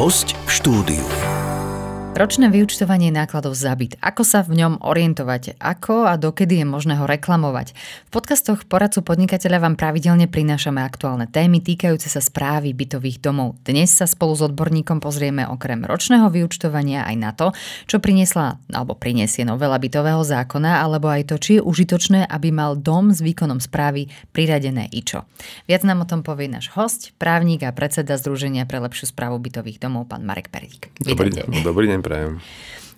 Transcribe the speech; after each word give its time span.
Host 0.00 0.32
v 0.32 0.50
štúdiu. 0.56 1.29
Ročné 2.20 2.52
vyučtovanie 2.52 3.08
nákladov 3.08 3.56
za 3.56 3.72
byt. 3.72 3.96
Ako 3.96 4.28
sa 4.28 4.44
v 4.44 4.60
ňom 4.60 4.84
orientovať? 4.84 5.56
Ako 5.56 6.04
a 6.04 6.20
dokedy 6.20 6.60
je 6.60 6.66
možné 6.68 7.00
ho 7.00 7.08
reklamovať? 7.08 7.72
V 7.72 8.10
podcastoch 8.12 8.68
Poradcu 8.68 9.00
podnikateľa 9.00 9.64
vám 9.64 9.80
pravidelne 9.80 10.28
prinášame 10.28 10.84
aktuálne 10.84 11.24
témy 11.32 11.64
týkajúce 11.64 12.12
sa 12.12 12.20
správy 12.20 12.76
bytových 12.76 13.24
domov. 13.24 13.56
Dnes 13.64 13.96
sa 13.96 14.04
spolu 14.04 14.36
s 14.36 14.44
odborníkom 14.44 15.00
pozrieme 15.00 15.48
okrem 15.48 15.80
ročného 15.80 16.28
vyučtovania 16.28 17.08
aj 17.08 17.16
na 17.16 17.32
to, 17.32 17.56
čo 17.88 18.04
priniesla 18.04 18.60
alebo 18.68 18.92
priniesie 19.00 19.48
novela 19.48 19.80
bytového 19.80 20.20
zákona, 20.20 20.84
alebo 20.84 21.08
aj 21.08 21.32
to, 21.32 21.40
či 21.40 21.56
je 21.56 21.64
užitočné, 21.64 22.28
aby 22.28 22.52
mal 22.52 22.76
dom 22.76 23.16
s 23.16 23.24
výkonom 23.24 23.64
správy 23.64 24.12
priradené 24.36 24.92
IČO. 24.92 25.24
Viac 25.64 25.88
nám 25.88 26.04
o 26.04 26.10
tom 26.12 26.20
povie 26.20 26.52
náš 26.52 26.68
host, 26.76 27.16
právnik 27.16 27.64
a 27.64 27.72
predseda 27.72 28.20
Združenia 28.20 28.68
pre 28.68 28.76
lepšiu 28.76 29.08
správu 29.08 29.40
bytových 29.40 29.80
domov, 29.80 30.12
pán 30.12 30.20
Marek 30.28 30.52
Perík. 30.52 30.92
Dobrý 31.00 31.32
deň. 31.32 31.64
Dobrý 31.64 31.88
deň 31.88 32.09
prajem. 32.10 32.42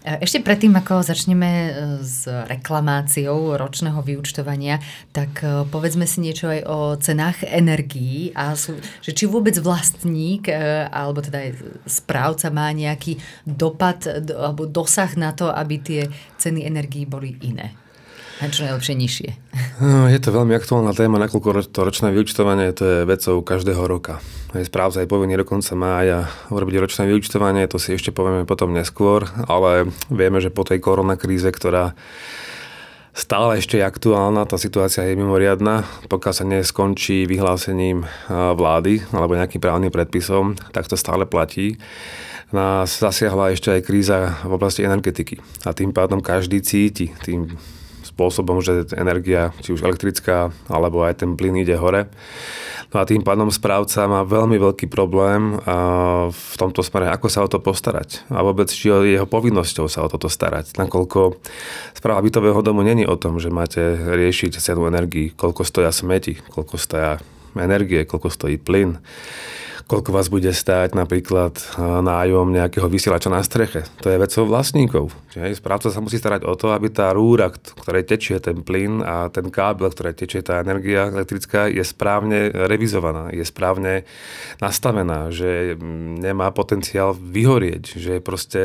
E, 0.03 0.19
ešte 0.25 0.43
predtým, 0.43 0.75
ako 0.75 1.07
začneme 1.07 1.51
e, 1.53 1.71
s 2.03 2.27
reklamáciou 2.27 3.55
ročného 3.55 4.03
vyučtovania, 4.03 4.83
tak 5.15 5.45
e, 5.45 5.63
povedzme 5.69 6.09
si 6.09 6.25
niečo 6.25 6.51
aj 6.51 6.61
o 6.67 6.79
cenách 6.99 7.47
energií 7.47 8.35
a 8.35 8.59
sú, 8.59 8.75
že 9.05 9.15
či 9.15 9.31
vôbec 9.31 9.55
vlastník 9.63 10.51
alebo 10.91 11.23
teda 11.23 11.39
aj 11.39 11.51
správca 11.87 12.51
má 12.51 12.73
nejaký 12.75 13.21
dopad 13.47 14.03
alebo 14.33 14.67
dosah 14.67 15.13
na 15.15 15.31
to, 15.31 15.53
aby 15.53 15.79
tie 15.79 16.03
ceny 16.41 16.67
energií 16.67 17.07
boli 17.07 17.39
iné. 17.47 17.82
A 18.41 18.49
čo 18.49 18.65
najlepšie 18.65 18.95
nižšie. 18.97 19.29
No, 19.83 20.09
je 20.09 20.19
to 20.23 20.33
veľmi 20.33 20.57
aktuálna 20.57 20.97
téma, 20.97 21.21
nakoľko 21.21 21.69
to 21.69 21.81
ročné 21.85 22.15
vyučtovanie 22.15 22.73
to 22.73 22.83
je 22.83 22.99
vecou 23.05 23.45
každého 23.45 23.83
roka. 23.85 24.25
Je 24.57 24.65
správca 24.69 25.05
aj 25.05 25.09
povinný 25.09 25.37
do 25.37 25.47
mája 25.77 26.29
urobiť 26.53 26.77
ročné 26.81 27.09
vyučtovanie, 27.09 27.69
to 27.69 27.81
si 27.81 27.97
ešte 27.97 28.13
povieme 28.13 28.45
potom 28.49 28.73
neskôr, 28.73 29.29
ale 29.49 29.89
vieme, 30.13 30.41
že 30.41 30.53
po 30.53 30.65
tej 30.65 30.81
koronakríze, 30.81 31.49
ktorá 31.49 31.97
stále 33.13 33.61
ešte 33.61 33.77
je 33.77 33.85
aktuálna, 33.85 34.49
tá 34.49 34.57
situácia 34.57 35.05
je 35.05 35.17
mimoriadná, 35.17 35.85
pokiaľ 36.09 36.33
sa 36.33 36.45
neskončí 36.49 37.29
vyhlásením 37.29 38.09
vlády 38.33 39.05
alebo 39.13 39.37
nejakým 39.37 39.61
právnym 39.61 39.93
predpisom, 39.93 40.57
tak 40.73 40.89
to 40.89 40.97
stále 40.97 41.29
platí 41.29 41.77
nás 42.53 43.01
zasiahla 43.01 43.57
ešte 43.57 43.73
aj 43.73 43.81
kríza 43.81 44.37
v 44.45 44.53
oblasti 44.53 44.85
energetiky. 44.85 45.41
A 45.65 45.73
tým 45.73 45.97
pádom 45.97 46.21
každý 46.21 46.61
cíti 46.61 47.09
tým 47.25 47.49
spôsobom, 48.13 48.61
že 48.61 48.93
energia, 48.93 49.57
či 49.65 49.73
už 49.73 49.89
elektrická, 49.89 50.53
alebo 50.69 51.01
aj 51.01 51.25
ten 51.25 51.33
plyn 51.33 51.57
ide 51.65 51.75
hore. 51.81 52.13
No 52.93 53.01
a 53.01 53.09
tým 53.09 53.25
pádom 53.25 53.49
správca 53.49 54.05
má 54.05 54.21
veľmi 54.21 54.61
veľký 54.61 54.85
problém 54.93 55.57
v 56.29 56.55
tomto 56.61 56.85
smere, 56.85 57.09
ako 57.09 57.27
sa 57.33 57.41
o 57.41 57.49
to 57.49 57.57
postarať. 57.57 58.29
A 58.29 58.45
vôbec, 58.45 58.69
či 58.69 58.93
jeho 58.93 59.25
povinnosťou 59.25 59.89
sa 59.89 60.05
o 60.05 60.13
toto 60.13 60.29
starať. 60.29 60.77
Nakoľko 60.77 61.41
správa 61.97 62.21
bytového 62.21 62.61
domu 62.61 62.85
není 62.85 63.09
o 63.09 63.17
tom, 63.17 63.41
že 63.41 63.49
máte 63.49 63.81
riešiť 63.97 64.61
cenu 64.61 64.85
energii, 64.93 65.33
koľko 65.33 65.65
stoja 65.65 65.89
smeti, 65.89 66.37
koľko 66.53 66.77
stoja 66.77 67.17
energie, 67.59 68.09
koľko 68.09 68.29
stojí 68.33 68.57
plyn 68.57 69.01
koľko 69.93 70.11
vás 70.15 70.33
bude 70.33 70.49
stáť 70.49 70.97
napríklad 70.97 71.59
nájom 71.79 72.49
nejakého 72.49 72.89
vysielača 72.89 73.29
na 73.29 73.45
streche. 73.45 73.85
To 74.01 74.09
je 74.09 74.17
vecou 74.17 74.49
vlastníkov. 74.49 75.13
Čiže 75.37 75.61
správca 75.61 75.93
sa 75.93 76.01
musí 76.01 76.17
starať 76.17 76.49
o 76.49 76.57
to, 76.57 76.73
aby 76.73 76.89
tá 76.89 77.13
rúra, 77.13 77.53
ktoré 77.53 78.01
tečie 78.01 78.41
ten 78.41 78.65
plyn 78.65 79.05
a 79.05 79.29
ten 79.29 79.53
kábel, 79.53 79.93
ktoré 79.93 80.17
tečie 80.17 80.41
tá 80.41 80.65
energia 80.65 81.13
elektrická, 81.13 81.69
je 81.69 81.85
správne 81.85 82.49
revizovaná, 82.73 83.29
je 83.37 83.45
správne 83.45 84.09
nastavená, 84.65 85.29
že 85.29 85.77
nemá 86.25 86.49
potenciál 86.57 87.13
vyhorieť, 87.13 88.01
že 88.01 88.11
je 88.17 88.23
proste 88.25 88.61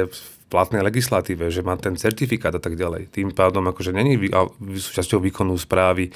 platnej 0.48 0.80
legislatíve, 0.84 1.52
že 1.52 1.64
má 1.64 1.76
ten 1.76 2.00
certifikát 2.00 2.56
a 2.56 2.62
tak 2.64 2.80
ďalej. 2.80 3.12
Tým 3.12 3.36
pádom 3.36 3.68
akože 3.68 3.91
není 3.91 4.16
súčasťou 4.59 5.19
výkonu 5.19 5.59
správy 5.59 6.12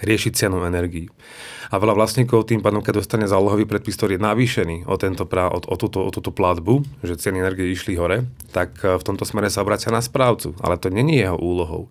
riešiť 0.00 0.32
cenu 0.32 0.64
energii. 0.64 1.08
A 1.72 1.80
veľa 1.80 1.96
vlastníkov 1.96 2.46
tým 2.46 2.60
pádom, 2.60 2.84
keď 2.84 3.02
dostane 3.02 3.26
zálohový 3.26 3.66
predpis, 3.66 3.96
ktorý 3.96 4.14
je 4.14 4.22
navýšený 4.22 4.76
o, 4.86 4.94
tento 4.94 5.24
prá, 5.26 5.48
o, 5.50 5.58
o, 5.58 5.76
túto, 5.80 6.04
o 6.06 6.10
túto 6.12 6.30
platbu, 6.30 6.84
že 7.02 7.18
ceny 7.18 7.40
energie 7.40 7.72
išli 7.72 7.98
hore, 7.98 8.28
tak 8.52 8.78
e, 8.84 8.94
v 8.94 9.02
tomto 9.02 9.26
smere 9.26 9.48
sa 9.48 9.64
obracia 9.64 9.90
na 9.90 9.98
správcu. 9.98 10.54
Ale 10.62 10.78
to 10.78 10.92
není 10.92 11.18
jeho 11.18 11.34
úlohou. 11.34 11.88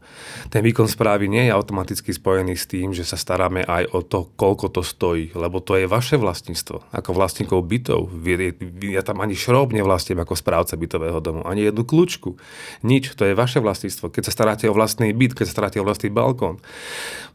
Ten 0.53 0.63
výkon 0.63 0.87
správy 0.87 1.27
nie 1.27 1.49
je 1.49 1.55
automaticky 1.55 2.15
spojený 2.15 2.55
s 2.55 2.69
tým, 2.69 2.95
že 2.95 3.03
sa 3.03 3.19
staráme 3.19 3.67
aj 3.67 3.91
o 3.91 3.99
to, 4.05 4.31
koľko 4.39 4.71
to 4.71 4.81
stojí, 4.85 5.35
lebo 5.35 5.59
to 5.59 5.75
je 5.75 5.89
vaše 5.89 6.15
vlastníctvo. 6.15 6.93
Ako 6.93 7.11
vlastníkov 7.11 7.65
bytov. 7.67 8.07
Ja 8.87 9.03
tam 9.03 9.19
ani 9.19 9.35
šrob 9.35 9.75
nevlastním 9.75 10.23
ako 10.23 10.37
správca 10.37 10.79
bytového 10.79 11.19
domu, 11.19 11.41
ani 11.43 11.67
jednu 11.67 11.82
kľúčku. 11.83 12.39
Nič, 12.83 13.13
to 13.13 13.27
je 13.27 13.37
vaše 13.37 13.59
vlastníctvo. 13.59 14.09
Keď 14.09 14.23
sa 14.27 14.33
staráte 14.33 14.65
o 14.67 14.73
vlastný 14.73 15.11
byt, 15.11 15.37
keď 15.37 15.45
sa 15.47 15.55
staráte 15.55 15.77
o 15.79 15.85
vlastný 15.85 16.09
balkón, 16.09 16.59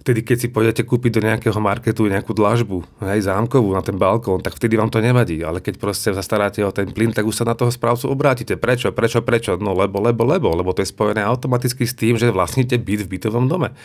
vtedy, 0.02 0.24
keď 0.24 0.36
si 0.36 0.48
pôjdete 0.48 0.82
kúpiť 0.88 1.20
do 1.20 1.24
nejakého 1.24 1.60
marketu 1.60 2.08
nejakú 2.08 2.32
dlažbu, 2.32 2.84
hej, 3.04 3.28
zámkovú 3.28 3.72
na 3.76 3.84
ten 3.84 3.96
balkón, 3.96 4.40
tak 4.40 4.56
vtedy 4.56 4.80
vám 4.80 4.88
to 4.88 5.04
nevadí. 5.04 5.40
Ale 5.44 5.60
keď 5.60 5.80
proste 5.80 6.10
sa 6.16 6.24
staráte 6.24 6.64
o 6.64 6.72
ten 6.72 6.88
plyn, 6.90 7.12
tak 7.12 7.28
už 7.28 7.36
sa 7.36 7.44
na 7.44 7.52
toho 7.52 7.68
správcu 7.68 8.08
obrátite. 8.08 8.56
Prečo, 8.56 8.90
prečo, 8.90 9.20
prečo? 9.20 9.60
No 9.60 9.76
lebo, 9.76 10.00
lebo, 10.00 10.24
lebo, 10.24 10.50
lebo 10.52 10.72
to 10.72 10.82
je 10.82 10.88
spojené 10.90 11.22
automaticky 11.22 11.84
s 11.84 11.94
tým, 11.94 12.16
že 12.16 12.32
vlastníte 12.32 12.80
byt 12.80 13.04
v 13.04 13.10
bytovom 13.16 13.46
dome 13.46 13.76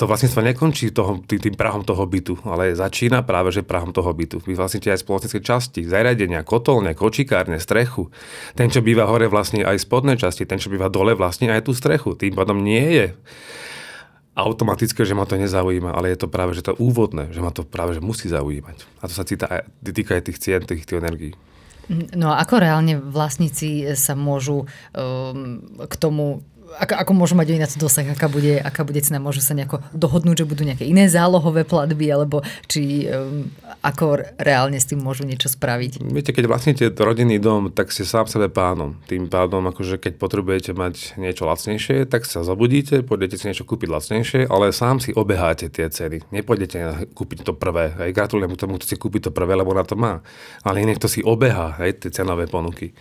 to 0.00 0.08
vlastníctvo 0.08 0.40
nekončí 0.40 0.96
toho, 0.96 1.20
tým, 1.28 1.36
tým 1.36 1.54
prahom 1.60 1.84
toho 1.84 2.00
bytu, 2.08 2.40
ale 2.48 2.72
začína 2.72 3.20
práve 3.20 3.52
že 3.52 3.60
prahom 3.60 3.92
toho 3.92 4.08
bytu. 4.16 4.40
Vy 4.40 4.56
vlastníte 4.56 4.88
aj 4.88 5.04
spoločenské 5.04 5.44
časti, 5.44 5.84
zariadenia, 5.84 6.40
kotolne, 6.40 6.96
kočikárne, 6.96 7.60
strechu. 7.60 8.08
Ten, 8.56 8.72
čo 8.72 8.80
býva 8.80 9.04
hore, 9.04 9.28
vlastní 9.28 9.60
aj 9.60 9.76
spodné 9.84 10.16
časti, 10.16 10.48
ten, 10.48 10.56
čo 10.56 10.72
býva 10.72 10.88
dole, 10.88 11.12
vlastní 11.12 11.52
aj 11.52 11.68
tú 11.68 11.76
strechu. 11.76 12.16
Tým 12.16 12.32
pádom 12.32 12.64
nie 12.64 12.80
je 12.96 13.06
automatické, 14.32 15.04
že 15.04 15.12
ma 15.12 15.28
to 15.28 15.36
nezaujíma, 15.36 15.92
ale 15.92 16.16
je 16.16 16.24
to 16.24 16.32
práve 16.32 16.56
že 16.56 16.64
to 16.64 16.72
úvodné, 16.80 17.28
že 17.28 17.44
ma 17.44 17.52
to 17.52 17.68
práve 17.68 17.92
že 17.92 18.00
musí 18.00 18.32
zaujímať. 18.32 19.04
A 19.04 19.10
to 19.10 19.12
sa 19.12 19.28
cíta, 19.28 19.68
týka 19.84 20.16
aj 20.16 20.32
tých 20.32 20.40
cien, 20.40 20.64
tých, 20.64 20.88
tých 20.88 20.96
energií. 20.96 21.36
No 21.90 22.30
a 22.30 22.38
ako 22.46 22.62
reálne 22.62 23.02
vlastníci 23.02 23.98
sa 23.98 24.14
môžu 24.14 24.62
um, 24.62 25.58
k 25.82 25.94
tomu 25.98 26.46
ako, 26.78 26.94
ako 26.94 27.12
môžu 27.16 27.34
mať 27.34 27.56
ináč 27.56 27.74
dosah, 27.74 28.06
aká 28.06 28.30
bude, 28.30 28.62
aká 28.62 28.86
bude 28.86 29.02
cena, 29.02 29.18
môžu 29.18 29.42
sa 29.42 29.56
nejako 29.56 29.82
dohodnúť, 29.90 30.44
že 30.44 30.46
budú 30.46 30.62
nejaké 30.62 30.86
iné 30.86 31.10
zálohové 31.10 31.66
platby, 31.66 32.06
alebo 32.12 32.46
či 32.70 33.10
um, 33.10 33.50
ako 33.82 34.22
reálne 34.38 34.78
s 34.78 34.86
tým 34.86 35.02
môžu 35.02 35.26
niečo 35.26 35.50
spraviť. 35.50 36.04
Viete, 36.06 36.30
keď 36.30 36.44
vlastníte 36.46 36.84
rodinný 36.94 37.42
dom, 37.42 37.72
tak 37.74 37.90
ste 37.90 38.06
sám 38.06 38.30
sebe 38.30 38.52
pánom. 38.52 39.00
Tým 39.10 39.26
pádom, 39.26 39.66
akože 39.66 39.98
keď 39.98 40.12
potrebujete 40.20 40.70
mať 40.76 41.18
niečo 41.18 41.48
lacnejšie, 41.48 42.06
tak 42.06 42.28
sa 42.28 42.46
zabudíte, 42.46 43.02
pôjdete 43.02 43.40
si 43.40 43.50
niečo 43.50 43.66
kúpiť 43.66 43.88
lacnejšie, 43.90 44.40
ale 44.46 44.70
sám 44.70 45.02
si 45.02 45.10
obeháte 45.16 45.72
tie 45.72 45.90
ceny. 45.90 46.30
Nepôjdete 46.30 47.10
kúpiť 47.16 47.48
to 47.48 47.52
prvé. 47.56 47.96
Aj 47.96 48.10
gratulujem 48.12 48.54
tomu, 48.54 48.76
kto 48.78 48.86
si 48.86 48.96
kúpi 49.00 49.18
to 49.18 49.32
prvé, 49.32 49.56
lebo 49.56 49.72
na 49.72 49.82
to 49.82 49.96
má. 49.96 50.20
Ale 50.62 50.84
niekto 50.84 51.08
si 51.08 51.24
obehá 51.24 51.74
aj 51.80 52.06
tie 52.06 52.10
cenové 52.12 52.46
ponuky. 52.46 52.92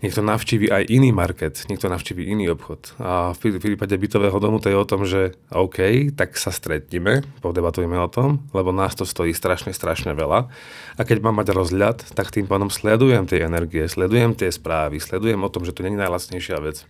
Niekto 0.00 0.22
navštívi 0.22 0.70
aj 0.70 0.82
iný 0.88 1.10
market, 1.10 1.66
niekto 1.66 1.90
navštívi 1.90 2.30
iný 2.30 2.54
obchod 2.54 3.01
a 3.02 3.34
v 3.34 3.58
prípade 3.58 3.90
bytového 3.98 4.38
domu 4.38 4.62
to 4.62 4.70
je 4.70 4.78
o 4.78 4.86
tom, 4.86 5.02
že 5.02 5.34
OK, 5.50 6.14
tak 6.14 6.38
sa 6.38 6.54
stretneme, 6.54 7.26
podebatujeme 7.42 7.98
o 7.98 8.06
tom, 8.06 8.46
lebo 8.54 8.70
nás 8.70 8.94
to 8.94 9.02
stojí 9.02 9.34
strašne, 9.34 9.74
strašne 9.74 10.14
veľa. 10.14 10.46
A 10.94 11.00
keď 11.02 11.18
mám 11.18 11.42
mať 11.42 11.50
rozhľad, 11.50 12.14
tak 12.14 12.30
tým 12.30 12.46
pádom 12.46 12.70
sledujem 12.70 13.26
tie 13.26 13.42
energie, 13.42 13.90
sledujem 13.90 14.38
tie 14.38 14.54
správy, 14.54 15.02
sledujem 15.02 15.42
o 15.42 15.50
tom, 15.50 15.66
že 15.66 15.74
to 15.74 15.82
není 15.82 15.98
najlacnejšia 15.98 16.62
vec. 16.62 16.86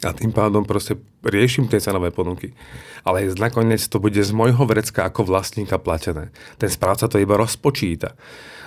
A 0.00 0.16
tým 0.16 0.32
pádom 0.32 0.64
proste 0.64 0.96
riešim 1.20 1.68
tie 1.68 1.78
cenové 1.78 2.08
ponuky. 2.08 2.56
Ale 3.04 3.28
nakoniec 3.36 3.84
to 3.84 4.00
bude 4.00 4.18
z 4.18 4.32
môjho 4.32 4.64
vrecka 4.64 5.04
ako 5.04 5.28
vlastníka 5.28 5.76
platené. 5.76 6.32
Ten 6.56 6.72
správca 6.72 7.04
to 7.04 7.20
iba 7.20 7.36
rozpočíta. 7.36 8.16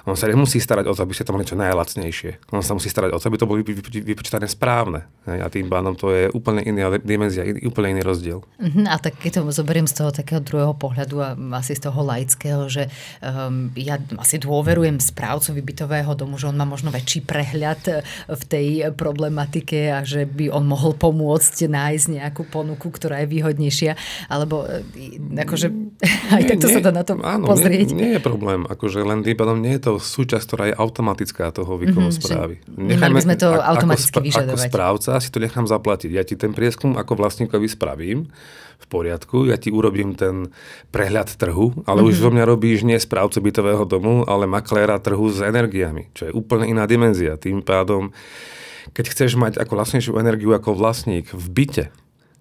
On 0.08 0.16
sa 0.16 0.32
nemusí 0.32 0.64
starať 0.64 0.88
o 0.88 0.96
to, 0.96 1.04
aby 1.04 1.12
ste 1.12 1.28
to 1.28 1.36
mali 1.36 1.44
čo 1.44 1.60
najlacnejšie. 1.60 2.48
On 2.56 2.64
sa 2.64 2.72
musí 2.72 2.88
starať 2.88 3.12
o 3.12 3.20
to, 3.20 3.28
aby 3.28 3.36
to 3.36 3.50
boli 3.50 3.60
vypočítané 3.84 4.48
správne. 4.48 5.04
A 5.28 5.52
tým 5.52 5.68
pádom 5.68 6.00
to 6.00 6.16
je 6.16 6.32
úplne 6.32 6.64
iná 6.64 6.96
dimenzia, 6.96 7.44
úplne 7.68 8.00
iný 8.00 8.08
rozdiel. 8.08 8.40
Uh-huh. 8.40 8.88
A 8.88 8.96
tak 9.04 9.20
keď 9.20 9.44
to 9.44 9.52
zoberiem 9.52 9.84
z 9.84 10.00
toho 10.00 10.16
takého 10.16 10.40
druhého 10.40 10.72
pohľadu 10.80 11.20
a 11.20 11.36
asi 11.60 11.76
z 11.76 11.92
toho 11.92 12.00
laického, 12.08 12.72
že 12.72 12.88
um, 13.20 13.68
ja 13.76 14.00
asi 14.16 14.40
dôverujem 14.40 14.96
správcovi 15.04 15.60
bytového 15.60 16.16
domu, 16.16 16.40
že 16.40 16.48
on 16.48 16.56
má 16.56 16.64
možno 16.64 16.88
väčší 16.88 17.28
prehľad 17.28 17.82
e, 17.92 17.94
v 18.32 18.44
tej 18.48 18.68
problematike 18.96 19.92
a 19.92 20.08
že 20.08 20.24
by 20.24 20.48
on 20.56 20.64
mohol 20.64 20.96
pomôcť 20.96 21.68
nájsť 21.68 22.08
nejakú 22.16 22.48
ponuku, 22.48 22.88
ktorá 22.88 23.28
je 23.28 23.32
výhodnejšia. 23.36 24.00
Alebo 24.32 24.64
e, 24.64 25.20
akože 25.20 25.68
Aj 26.34 26.42
nie, 26.46 26.50
takto 26.54 26.70
nie, 26.70 26.76
sa 26.78 26.82
dá 26.86 26.92
na 26.94 27.02
to 27.02 27.18
áno, 27.18 27.50
pozrieť. 27.50 27.90
Nie, 27.98 27.98
nie 27.98 28.12
je 28.18 28.22
problém, 28.22 28.70
akože 28.70 29.02
len 29.02 29.26
tým 29.26 29.34
pádom 29.34 29.58
nie 29.58 29.82
je 29.82 29.82
to 29.82 29.94
súčasť, 29.98 30.46
ktorá 30.46 30.64
je 30.70 30.76
automatická 30.78 31.50
toho 31.50 31.74
výkonu 31.74 32.14
mm-hmm, 32.14 32.22
správy. 32.22 32.56
Nechajme, 32.70 33.18
sme 33.18 33.36
to 33.36 33.50
automaticky 33.58 34.22
ako, 34.22 34.28
vyžadovať. 34.30 34.62
Ako 34.62 34.70
správca 34.70 35.12
si 35.18 35.30
to 35.34 35.42
nechám 35.42 35.66
zaplatiť. 35.66 36.10
Ja 36.14 36.22
ti 36.22 36.38
ten 36.38 36.54
prieskum 36.54 36.94
ako 37.02 37.18
vlastníkovi 37.18 37.66
spravím, 37.66 38.30
v 38.78 38.86
poriadku, 38.86 39.50
ja 39.50 39.58
ti 39.58 39.74
urobím 39.74 40.14
ten 40.14 40.54
prehľad 40.94 41.34
trhu, 41.34 41.82
ale 41.90 42.06
mm-hmm. 42.06 42.10
už 42.14 42.22
zo 42.22 42.30
mňa 42.30 42.44
robíš 42.46 42.86
nie 42.86 43.02
správcu 43.02 43.50
bytového 43.50 43.90
domu, 43.90 44.22
ale 44.30 44.46
makléra 44.46 45.02
trhu 45.02 45.34
s 45.34 45.42
energiami, 45.42 46.14
čo 46.14 46.30
je 46.30 46.32
úplne 46.32 46.70
iná 46.70 46.86
dimenzia. 46.86 47.42
Tým 47.42 47.66
pádom, 47.66 48.14
keď 48.94 49.06
chceš 49.10 49.34
mať 49.34 49.58
ako 49.58 49.82
vlastnejšiu 49.82 50.14
energiu 50.22 50.54
ako 50.54 50.78
vlastník 50.78 51.34
v 51.34 51.46
byte, 51.50 51.86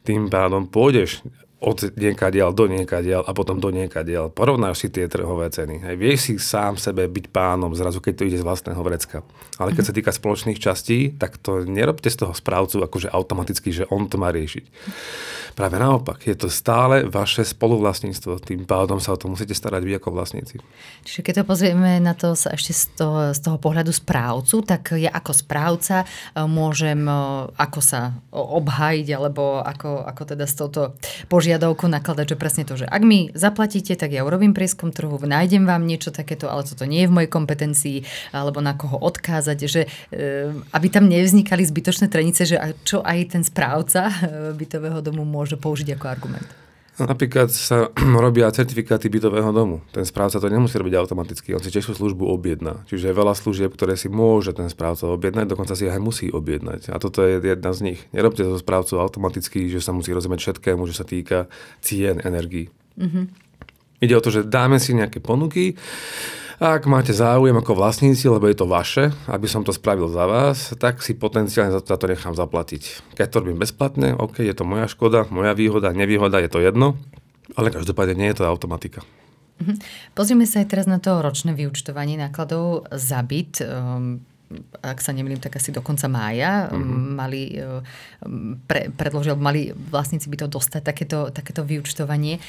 tým 0.04 0.28
pádom 0.28 0.68
pôjdeš 0.68 1.24
od 1.56 1.96
niekadiaľ 1.96 2.52
do 2.52 2.68
niekadiaľ 2.68 3.24
a 3.24 3.32
potom 3.32 3.56
do 3.56 3.72
niekadiaľ. 3.72 4.28
Porovnáš 4.28 4.84
si 4.84 4.88
tie 4.92 5.08
trhové 5.08 5.48
ceny. 5.48 5.88
Hej, 5.88 5.96
vieš 5.96 6.18
si 6.28 6.32
sám 6.36 6.76
sebe 6.76 7.08
byť 7.08 7.32
pánom 7.32 7.72
zrazu, 7.72 8.04
keď 8.04 8.12
to 8.12 8.26
ide 8.28 8.36
z 8.36 8.44
vlastného 8.44 8.76
vrecka. 8.84 9.24
Ale 9.56 9.72
keď 9.72 9.84
sa 9.88 9.96
týka 9.96 10.12
spoločných 10.12 10.60
častí, 10.60 11.16
tak 11.16 11.40
to 11.40 11.64
nerobte 11.64 12.12
z 12.12 12.20
toho 12.20 12.36
správcu 12.36 12.84
akože 12.84 13.08
automaticky, 13.08 13.72
že 13.72 13.88
on 13.88 14.04
to 14.04 14.20
má 14.20 14.28
riešiť. 14.36 14.64
Práve 15.56 15.80
naopak, 15.80 16.20
je 16.28 16.36
to 16.36 16.52
stále 16.52 17.08
vaše 17.08 17.40
spoluvlastníctvo. 17.40 18.44
Tým 18.44 18.68
pádom 18.68 19.00
sa 19.00 19.16
o 19.16 19.20
to 19.20 19.32
musíte 19.32 19.56
starať 19.56 19.80
vy 19.80 19.96
ako 19.96 20.12
vlastníci. 20.12 20.60
Čiže 21.08 21.24
keď 21.24 21.34
to 21.40 21.44
pozrieme 21.48 21.96
na 22.04 22.12
to 22.12 22.36
sa 22.36 22.52
ešte 22.52 22.76
z 22.76 22.84
toho, 23.00 23.32
z 23.32 23.40
toho 23.40 23.56
pohľadu 23.56 23.88
správcu, 23.88 24.60
tak 24.60 24.92
ja 25.00 25.08
ako 25.08 25.32
správca 25.32 26.04
e, 26.04 26.44
môžem 26.44 27.08
e, 27.08 27.16
ako 27.56 27.80
sa 27.80 28.12
obhajiť, 28.36 29.08
alebo 29.16 29.64
ako, 29.64 30.04
ako 30.04 30.22
teda 30.36 30.44
s 30.44 30.54
touto 30.60 30.92
požiadavkou 31.32 31.45
požiadavku 31.46 31.86
nakladať, 31.86 32.34
že 32.34 32.40
presne 32.42 32.66
to, 32.66 32.74
že 32.74 32.90
ak 32.90 33.06
mi 33.06 33.30
zaplatíte, 33.30 33.94
tak 33.94 34.10
ja 34.10 34.26
urobím 34.26 34.50
prieskum 34.50 34.90
trhu, 34.90 35.14
nájdem 35.14 35.62
vám 35.62 35.86
niečo 35.86 36.10
takéto, 36.10 36.50
ale 36.50 36.66
toto 36.66 36.82
nie 36.90 37.06
je 37.06 37.10
v 37.14 37.22
mojej 37.22 37.30
kompetencii, 37.30 38.02
alebo 38.34 38.58
na 38.58 38.74
koho 38.74 38.98
odkázať, 38.98 39.58
že 39.70 39.86
e, 40.10 40.50
aby 40.74 40.86
tam 40.90 41.06
nevznikali 41.06 41.62
zbytočné 41.62 42.10
trenice, 42.10 42.50
že 42.50 42.58
čo 42.82 42.98
aj 42.98 43.38
ten 43.38 43.46
správca 43.46 44.10
e, 44.10 44.14
bytového 44.58 44.98
domu 44.98 45.22
môže 45.22 45.54
použiť 45.54 45.94
ako 45.94 46.06
argument. 46.10 46.65
Napríklad 46.96 47.52
sa 47.52 47.92
robia 48.24 48.48
certifikáty 48.48 49.12
bytového 49.12 49.52
domu. 49.52 49.84
Ten 49.92 50.08
správca 50.08 50.40
to 50.40 50.48
nemusí 50.48 50.80
robiť 50.80 50.96
automaticky, 50.96 51.52
on 51.52 51.60
si 51.60 51.68
tiež 51.68 51.92
službu 51.92 52.24
objedná. 52.24 52.88
Čiže 52.88 53.12
je 53.12 53.18
veľa 53.18 53.36
služieb, 53.36 53.76
ktoré 53.76 54.00
si 54.00 54.08
môže 54.08 54.56
ten 54.56 54.72
správca 54.72 55.04
objednať, 55.12 55.44
dokonca 55.44 55.76
si 55.76 55.84
aj 55.84 56.00
musí 56.00 56.32
objednať. 56.32 56.88
A 56.88 56.96
toto 56.96 57.20
je 57.20 57.36
jedna 57.36 57.70
z 57.76 57.80
nich. 57.92 58.00
Nerobte 58.16 58.40
to 58.40 58.56
správcu 58.56 58.96
automaticky, 58.96 59.68
že 59.68 59.84
sa 59.84 59.92
musí 59.92 60.16
rozumieť 60.16 60.40
všetkému, 60.40 60.88
že 60.88 60.96
sa 60.96 61.04
týka 61.04 61.52
cien 61.84 62.16
energií. 62.24 62.72
Mm-hmm. 62.96 63.24
Ide 64.00 64.14
o 64.16 64.24
to, 64.24 64.32
že 64.32 64.48
dáme 64.48 64.80
si 64.80 64.92
nejaké 64.96 65.20
ponuky, 65.20 65.76
ak 66.56 66.88
máte 66.88 67.12
záujem 67.12 67.52
ako 67.52 67.76
vlastníci, 67.76 68.32
lebo 68.32 68.48
je 68.48 68.56
to 68.56 68.64
vaše, 68.64 69.12
aby 69.28 69.44
som 69.44 69.60
to 69.60 69.76
spravil 69.76 70.08
za 70.08 70.24
vás, 70.24 70.72
tak 70.80 71.04
si 71.04 71.12
potenciálne 71.12 71.72
za 71.72 71.84
to 71.84 72.06
nechám 72.08 72.32
zaplatiť. 72.32 73.12
Keď 73.12 73.26
to 73.28 73.38
robím 73.44 73.60
bezplatne, 73.60 74.16
OK, 74.16 74.40
je 74.40 74.56
to 74.56 74.64
moja 74.64 74.88
škoda, 74.88 75.28
moja 75.28 75.52
výhoda, 75.52 75.92
nevýhoda, 75.92 76.40
je 76.40 76.48
to 76.48 76.64
jedno, 76.64 76.96
ale 77.60 77.68
každopádne 77.68 78.16
nie 78.16 78.28
je 78.32 78.40
to 78.40 78.48
automatika. 78.48 79.04
Mhm. 79.60 79.80
Pozrieme 80.12 80.44
sa 80.44 80.60
aj 80.64 80.68
teraz 80.68 80.86
na 80.88 81.00
to 81.00 81.24
ročné 81.24 81.56
vyučtovanie 81.56 82.20
nákladov 82.20 82.88
za 82.92 83.20
byt. 83.24 83.64
Um 83.64 84.24
ak 84.78 85.02
sa 85.02 85.10
nemýlim, 85.10 85.42
tak 85.42 85.58
asi 85.58 85.74
do 85.74 85.82
konca 85.82 86.06
mája 86.06 86.70
mm-hmm. 86.70 87.02
mali, 87.18 87.42
e, 87.58 87.82
pre, 88.70 88.94
predložil, 88.94 89.34
mali 89.34 89.74
vlastníci 89.74 90.30
by 90.30 90.46
to 90.46 90.46
dostať, 90.46 90.82
takéto, 90.86 91.18
takéto 91.34 91.66
vyučtovanie. 91.66 92.38
E, 92.38 92.40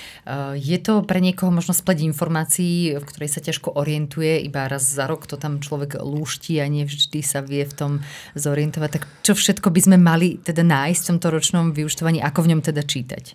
je 0.61 0.77
to 0.77 1.01
pre 1.01 1.17
niekoho 1.17 1.49
možno 1.49 1.73
spleť 1.73 2.05
informácií, 2.05 2.93
v 2.93 3.01
ktorej 3.01 3.33
sa 3.33 3.41
ťažko 3.41 3.73
orientuje, 3.73 4.45
iba 4.45 4.69
raz 4.69 4.85
za 4.85 5.09
rok 5.09 5.25
to 5.25 5.41
tam 5.41 5.57
človek 5.57 5.97
lúšti 5.97 6.61
a 6.61 6.69
nevždy 6.69 7.25
sa 7.25 7.41
vie 7.41 7.65
v 7.65 7.73
tom 7.73 7.91
zorientovať. 8.37 8.89
Tak 9.01 9.03
čo 9.25 9.33
všetko 9.33 9.73
by 9.73 9.81
sme 9.81 9.97
mali 9.97 10.37
teda 10.37 10.61
nájsť 10.61 11.01
v 11.01 11.09
tomto 11.17 11.27
ročnom 11.33 11.65
vyučtovaní, 11.73 12.21
ako 12.21 12.45
v 12.45 12.49
ňom 12.53 12.61
teda 12.61 12.85
čítať? 12.85 13.33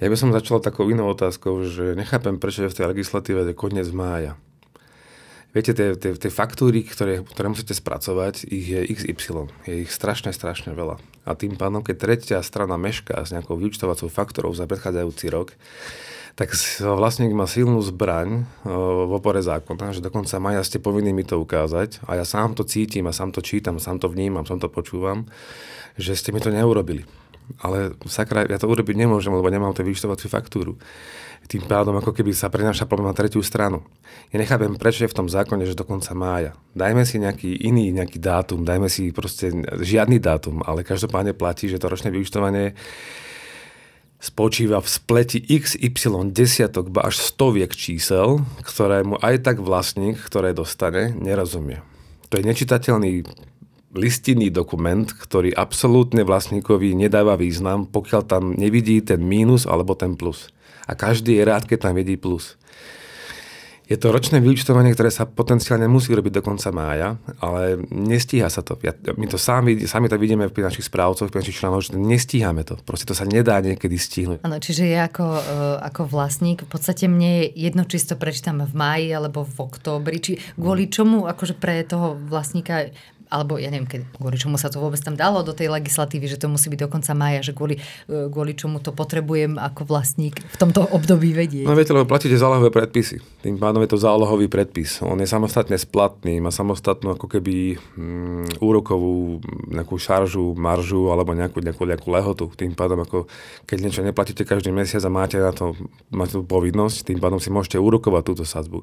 Ja 0.00 0.08
by 0.08 0.16
som 0.16 0.32
začal 0.32 0.64
takou 0.64 0.88
inou 0.88 1.12
otázkou, 1.12 1.64
že 1.68 1.92
nechápem, 1.92 2.40
prečo 2.40 2.64
je 2.64 2.72
v 2.72 2.76
tej 2.76 2.86
legislatíve 2.88 3.52
koniec 3.52 3.88
mája. 3.92 4.36
Viete, 5.50 5.74
tie, 5.74 5.98
tie, 5.98 6.14
tie 6.14 6.30
faktúry, 6.30 6.86
ktoré, 6.86 7.26
ktoré 7.26 7.50
musíte 7.50 7.74
spracovať, 7.74 8.46
ich 8.46 8.70
je 8.70 8.80
XY. 8.86 9.50
Je 9.66 9.82
ich 9.82 9.90
strašne, 9.90 10.30
strašne 10.30 10.70
veľa. 10.78 11.02
A 11.26 11.34
tým 11.34 11.58
pádom, 11.58 11.82
keď 11.82 11.96
tretia 11.98 12.38
strana 12.46 12.78
mešká 12.78 13.18
s 13.18 13.34
nejakou 13.34 13.58
vyučtovacou 13.58 14.06
faktorou 14.06 14.54
za 14.54 14.70
predchádzajúci 14.70 15.26
rok, 15.34 15.58
tak 16.38 16.54
vlastník 16.78 17.34
má 17.34 17.50
silnú 17.50 17.82
zbraň 17.82 18.46
v 18.64 19.10
opore 19.10 19.42
zákona, 19.42 19.98
že 19.98 20.00
dokonca 20.00 20.38
maja 20.38 20.62
ste 20.62 20.78
povinní 20.78 21.10
mi 21.10 21.26
to 21.26 21.42
ukázať 21.42 22.00
a 22.06 22.16
ja 22.16 22.24
sám 22.24 22.54
to 22.54 22.62
cítim 22.62 23.10
a 23.10 23.12
sám 23.12 23.34
to 23.34 23.42
čítam, 23.42 23.82
sám 23.82 23.98
to 23.98 24.06
vnímam, 24.06 24.46
sám 24.46 24.62
to 24.62 24.70
počúvam, 24.70 25.26
že 25.98 26.14
ste 26.14 26.30
mi 26.30 26.38
to 26.38 26.54
neurobili. 26.54 27.02
Ale 27.58 27.98
sakra, 28.06 28.46
ja 28.46 28.60
to 28.62 28.70
urobiť 28.70 28.94
nemôžem, 28.94 29.34
lebo 29.34 29.50
nemám 29.50 29.74
tú 29.74 29.82
vyučtovaciu 29.82 30.30
faktúru 30.30 30.78
tým 31.50 31.66
pádom 31.66 31.98
ako 31.98 32.14
keby 32.14 32.30
sa 32.30 32.46
prenáša 32.46 32.86
problém 32.86 33.10
na 33.10 33.16
tretiu 33.18 33.42
stranu. 33.42 33.82
Ja 34.30 34.38
nechápem, 34.38 34.78
prečo 34.78 35.02
je 35.02 35.10
v 35.10 35.18
tom 35.18 35.26
zákone, 35.26 35.66
že 35.66 35.74
do 35.74 35.82
konca 35.82 36.14
mája. 36.14 36.54
Dajme 36.78 37.02
si 37.02 37.18
nejaký 37.18 37.66
iný 37.66 37.90
nejaký 37.90 38.22
dátum, 38.22 38.62
dajme 38.62 38.86
si 38.86 39.10
proste 39.10 39.50
žiadny 39.82 40.22
dátum, 40.22 40.62
ale 40.62 40.86
každopádne 40.86 41.34
platí, 41.34 41.66
že 41.66 41.82
to 41.82 41.90
ročné 41.90 42.14
vyučtovanie 42.14 42.78
spočíva 44.22 44.78
v 44.78 44.88
spleti 44.94 45.42
XY 45.42 46.30
desiatok, 46.30 46.92
ba 46.92 47.10
až 47.10 47.18
stoviek 47.18 47.74
čísel, 47.74 48.46
ktoré 48.62 49.02
mu 49.02 49.18
aj 49.18 49.42
tak 49.42 49.58
vlastník, 49.58 50.22
ktoré 50.22 50.54
dostane, 50.54 51.10
nerozumie. 51.18 51.82
To 52.30 52.38
je 52.38 52.46
nečitateľný 52.46 53.26
listinný 53.94 54.54
dokument, 54.54 55.06
ktorý 55.06 55.50
absolútne 55.54 56.22
vlastníkovi 56.22 56.94
nedáva 56.94 57.34
význam, 57.34 57.90
pokiaľ 57.90 58.22
tam 58.26 58.54
nevidí 58.54 59.02
ten 59.02 59.22
mínus 59.22 59.66
alebo 59.66 59.98
ten 59.98 60.14
plus 60.14 60.50
a 60.90 60.98
každý 60.98 61.38
je 61.38 61.46
rád, 61.46 61.70
keď 61.70 61.86
tam 61.86 61.94
vidí 61.94 62.18
plus. 62.18 62.58
Je 63.90 63.98
to 63.98 64.14
ročné 64.14 64.38
vyučtovanie, 64.38 64.94
ktoré 64.94 65.10
sa 65.10 65.26
potenciálne 65.26 65.90
musí 65.90 66.14
robiť 66.14 66.38
do 66.38 66.42
konca 66.46 66.70
mája, 66.70 67.18
ale 67.42 67.74
nestíha 67.90 68.46
sa 68.46 68.62
to. 68.62 68.78
Ja, 68.86 68.94
my 68.94 69.26
to 69.26 69.34
sami, 69.34 69.82
sami 69.82 70.06
to 70.06 70.14
vidíme 70.14 70.46
v 70.46 70.62
našich 70.62 70.86
správcoch, 70.86 71.26
v 71.26 71.34
našich 71.34 71.58
členoch, 71.58 71.82
že 71.82 71.98
nestíhame 71.98 72.62
to. 72.62 72.78
Proste 72.86 73.10
to 73.10 73.18
sa 73.18 73.26
nedá 73.26 73.58
niekedy 73.58 73.98
stihnúť. 73.98 74.46
Áno, 74.46 74.62
čiže 74.62 74.86
ja 74.86 75.10
ako, 75.10 75.26
uh, 75.26 75.42
ako 75.82 76.06
vlastník, 76.06 76.62
v 76.62 76.70
podstate 76.70 77.10
mne 77.10 77.42
je 77.42 77.66
jedno, 77.66 77.82
či 77.82 77.98
to 78.06 78.14
prečítam 78.14 78.62
v 78.62 78.70
máji 78.70 79.10
alebo 79.10 79.42
v 79.42 79.58
októbri, 79.58 80.22
či 80.22 80.32
kvôli 80.54 80.86
čomu 80.86 81.26
akože 81.26 81.58
pre 81.58 81.82
toho 81.82 82.14
vlastníka 82.14 82.94
alebo 83.30 83.56
ja 83.62 83.70
neviem, 83.70 83.86
keď, 83.86 84.00
kvôli 84.18 84.36
čomu 84.36 84.58
sa 84.58 84.68
to 84.68 84.82
vôbec 84.82 84.98
tam 84.98 85.14
dalo 85.14 85.46
do 85.46 85.54
tej 85.54 85.70
legislatívy, 85.70 86.26
že 86.26 86.36
to 86.42 86.50
musí 86.50 86.66
byť 86.66 86.80
do 86.82 86.88
konca 86.90 87.14
maja, 87.14 87.46
že 87.46 87.54
kvôli, 87.54 87.78
e, 88.10 88.26
kvôli 88.26 88.58
čomu 88.58 88.82
to 88.82 88.90
potrebujem 88.90 89.54
ako 89.54 89.86
vlastník 89.86 90.42
v 90.42 90.56
tomto 90.58 90.82
období 90.90 91.30
vedieť. 91.30 91.64
No 91.64 91.78
viete, 91.78 91.94
lebo 91.94 92.10
platíte 92.10 92.34
zálohové 92.34 92.74
predpisy. 92.74 93.22
Tým 93.46 93.56
pádom 93.56 93.80
je 93.86 93.90
to 93.94 94.02
zálohový 94.02 94.50
predpis. 94.50 94.98
On 95.06 95.16
je 95.16 95.30
samostatne 95.30 95.78
splatný, 95.78 96.42
má 96.42 96.50
samostatnú 96.50 97.14
ako 97.14 97.30
keby 97.30 97.78
mm, 97.78 98.58
úrokovú 98.58 99.38
nejakú 99.70 99.94
šaržu, 99.94 100.58
maržu 100.58 101.14
alebo 101.14 101.30
nejakú, 101.32 101.62
nejakú, 101.62 101.86
nejakú 101.86 102.08
lehotu. 102.10 102.44
Tým 102.58 102.74
pádom 102.74 103.06
ako 103.06 103.30
keď 103.64 103.78
niečo 103.78 104.02
neplatíte 104.02 104.42
každý 104.42 104.74
mesiac 104.74 105.06
a 105.06 105.10
máte 105.10 105.38
na 105.38 105.54
to 105.54 105.78
máte 106.10 106.34
tú 106.34 106.42
povinnosť, 106.42 107.14
tým 107.14 107.22
pádom 107.22 107.38
si 107.38 107.54
môžete 107.54 107.78
úrokovať 107.78 108.22
túto 108.26 108.42
sadzbu. 108.42 108.82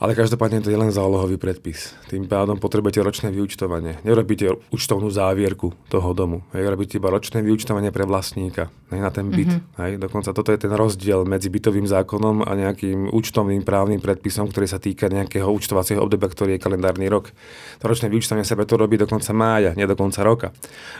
Ale 0.00 0.16
každopádne 0.16 0.64
to 0.64 0.72
je 0.72 0.78
len 0.80 0.88
zálohový 0.88 1.36
predpis. 1.36 1.92
Tým 2.08 2.24
pádom 2.24 2.56
potrebujete 2.56 3.04
ročné 3.04 3.28
vyučtovanie. 3.28 4.00
Nerobíte 4.06 4.48
účtovnú 4.72 5.12
závierku 5.12 5.76
toho 5.92 6.16
domu. 6.16 6.44
Hej, 6.56 6.72
robíte 6.72 6.96
iba 6.96 7.12
ročné 7.12 7.44
vyučtovanie 7.44 7.92
pre 7.92 8.08
vlastníka. 8.08 8.72
Hej, 8.92 9.00
na 9.00 9.08
ten 9.08 9.32
byt. 9.32 9.48
Mm-hmm. 9.48 9.80
Hej, 9.80 9.92
dokonca 9.96 10.36
toto 10.36 10.52
je 10.52 10.60
ten 10.60 10.68
rozdiel 10.68 11.24
medzi 11.24 11.48
bytovým 11.48 11.88
zákonom 11.88 12.44
a 12.44 12.52
nejakým 12.52 13.08
účtovným 13.08 13.64
právnym 13.64 14.04
predpisom, 14.04 14.52
ktorý 14.52 14.68
sa 14.68 14.76
týka 14.76 15.08
nejakého 15.08 15.48
účtovacieho 15.48 16.04
obdobia, 16.04 16.28
ktorý 16.28 16.50
je 16.56 16.60
kalendárny 16.60 17.08
rok. 17.08 17.32
To 17.80 17.88
ročné 17.88 18.12
vyučtovanie 18.12 18.44
sa 18.44 18.52
preto 18.52 18.76
robí 18.76 19.00
do 19.00 19.08
konca 19.08 19.32
mája, 19.32 19.72
nie 19.72 19.88
do 19.88 19.96
konca 19.96 20.20
roka. 20.20 20.52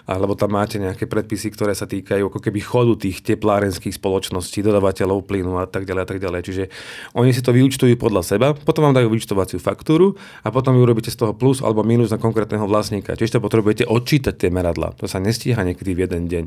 Alebo 0.09 0.33
tam 0.33 0.57
máte 0.57 0.81
nejaké 0.81 1.05
predpisy, 1.05 1.53
ktoré 1.53 1.77
sa 1.77 1.85
týkajú 1.85 2.33
ako 2.33 2.41
keby 2.41 2.65
chodu 2.65 2.97
tých 2.97 3.21
teplárenských 3.21 3.93
spoločností, 3.93 4.65
dodavateľov 4.65 5.29
plynu 5.29 5.61
a 5.61 5.69
tak 5.69 5.85
ďalej 5.85 6.03
a 6.03 6.09
tak 6.09 6.19
ďalej. 6.25 6.41
Čiže 6.49 6.65
oni 7.13 7.37
si 7.37 7.45
to 7.45 7.53
vyučtujú 7.53 8.01
podľa 8.01 8.25
seba, 8.25 8.57
potom 8.57 8.89
vám 8.89 8.97
dajú 8.97 9.13
vyčtovaciu 9.13 9.61
faktúru 9.61 10.17
a 10.41 10.49
potom 10.49 10.73
ju 10.73 10.81
urobíte 10.81 11.13
z 11.13 11.21
toho 11.21 11.37
plus 11.37 11.61
alebo 11.61 11.85
minus 11.85 12.09
na 12.09 12.17
konkrétneho 12.17 12.65
vlastníka. 12.65 13.13
Čiže 13.13 13.37
to 13.37 13.45
potrebujete 13.45 13.85
odčítať 13.85 14.33
tie 14.33 14.49
meradla. 14.49 14.97
To 14.97 15.05
sa 15.05 15.21
nestíha 15.21 15.61
niekedy 15.61 15.93
v 15.93 16.09
jeden 16.09 16.33
deň. 16.33 16.45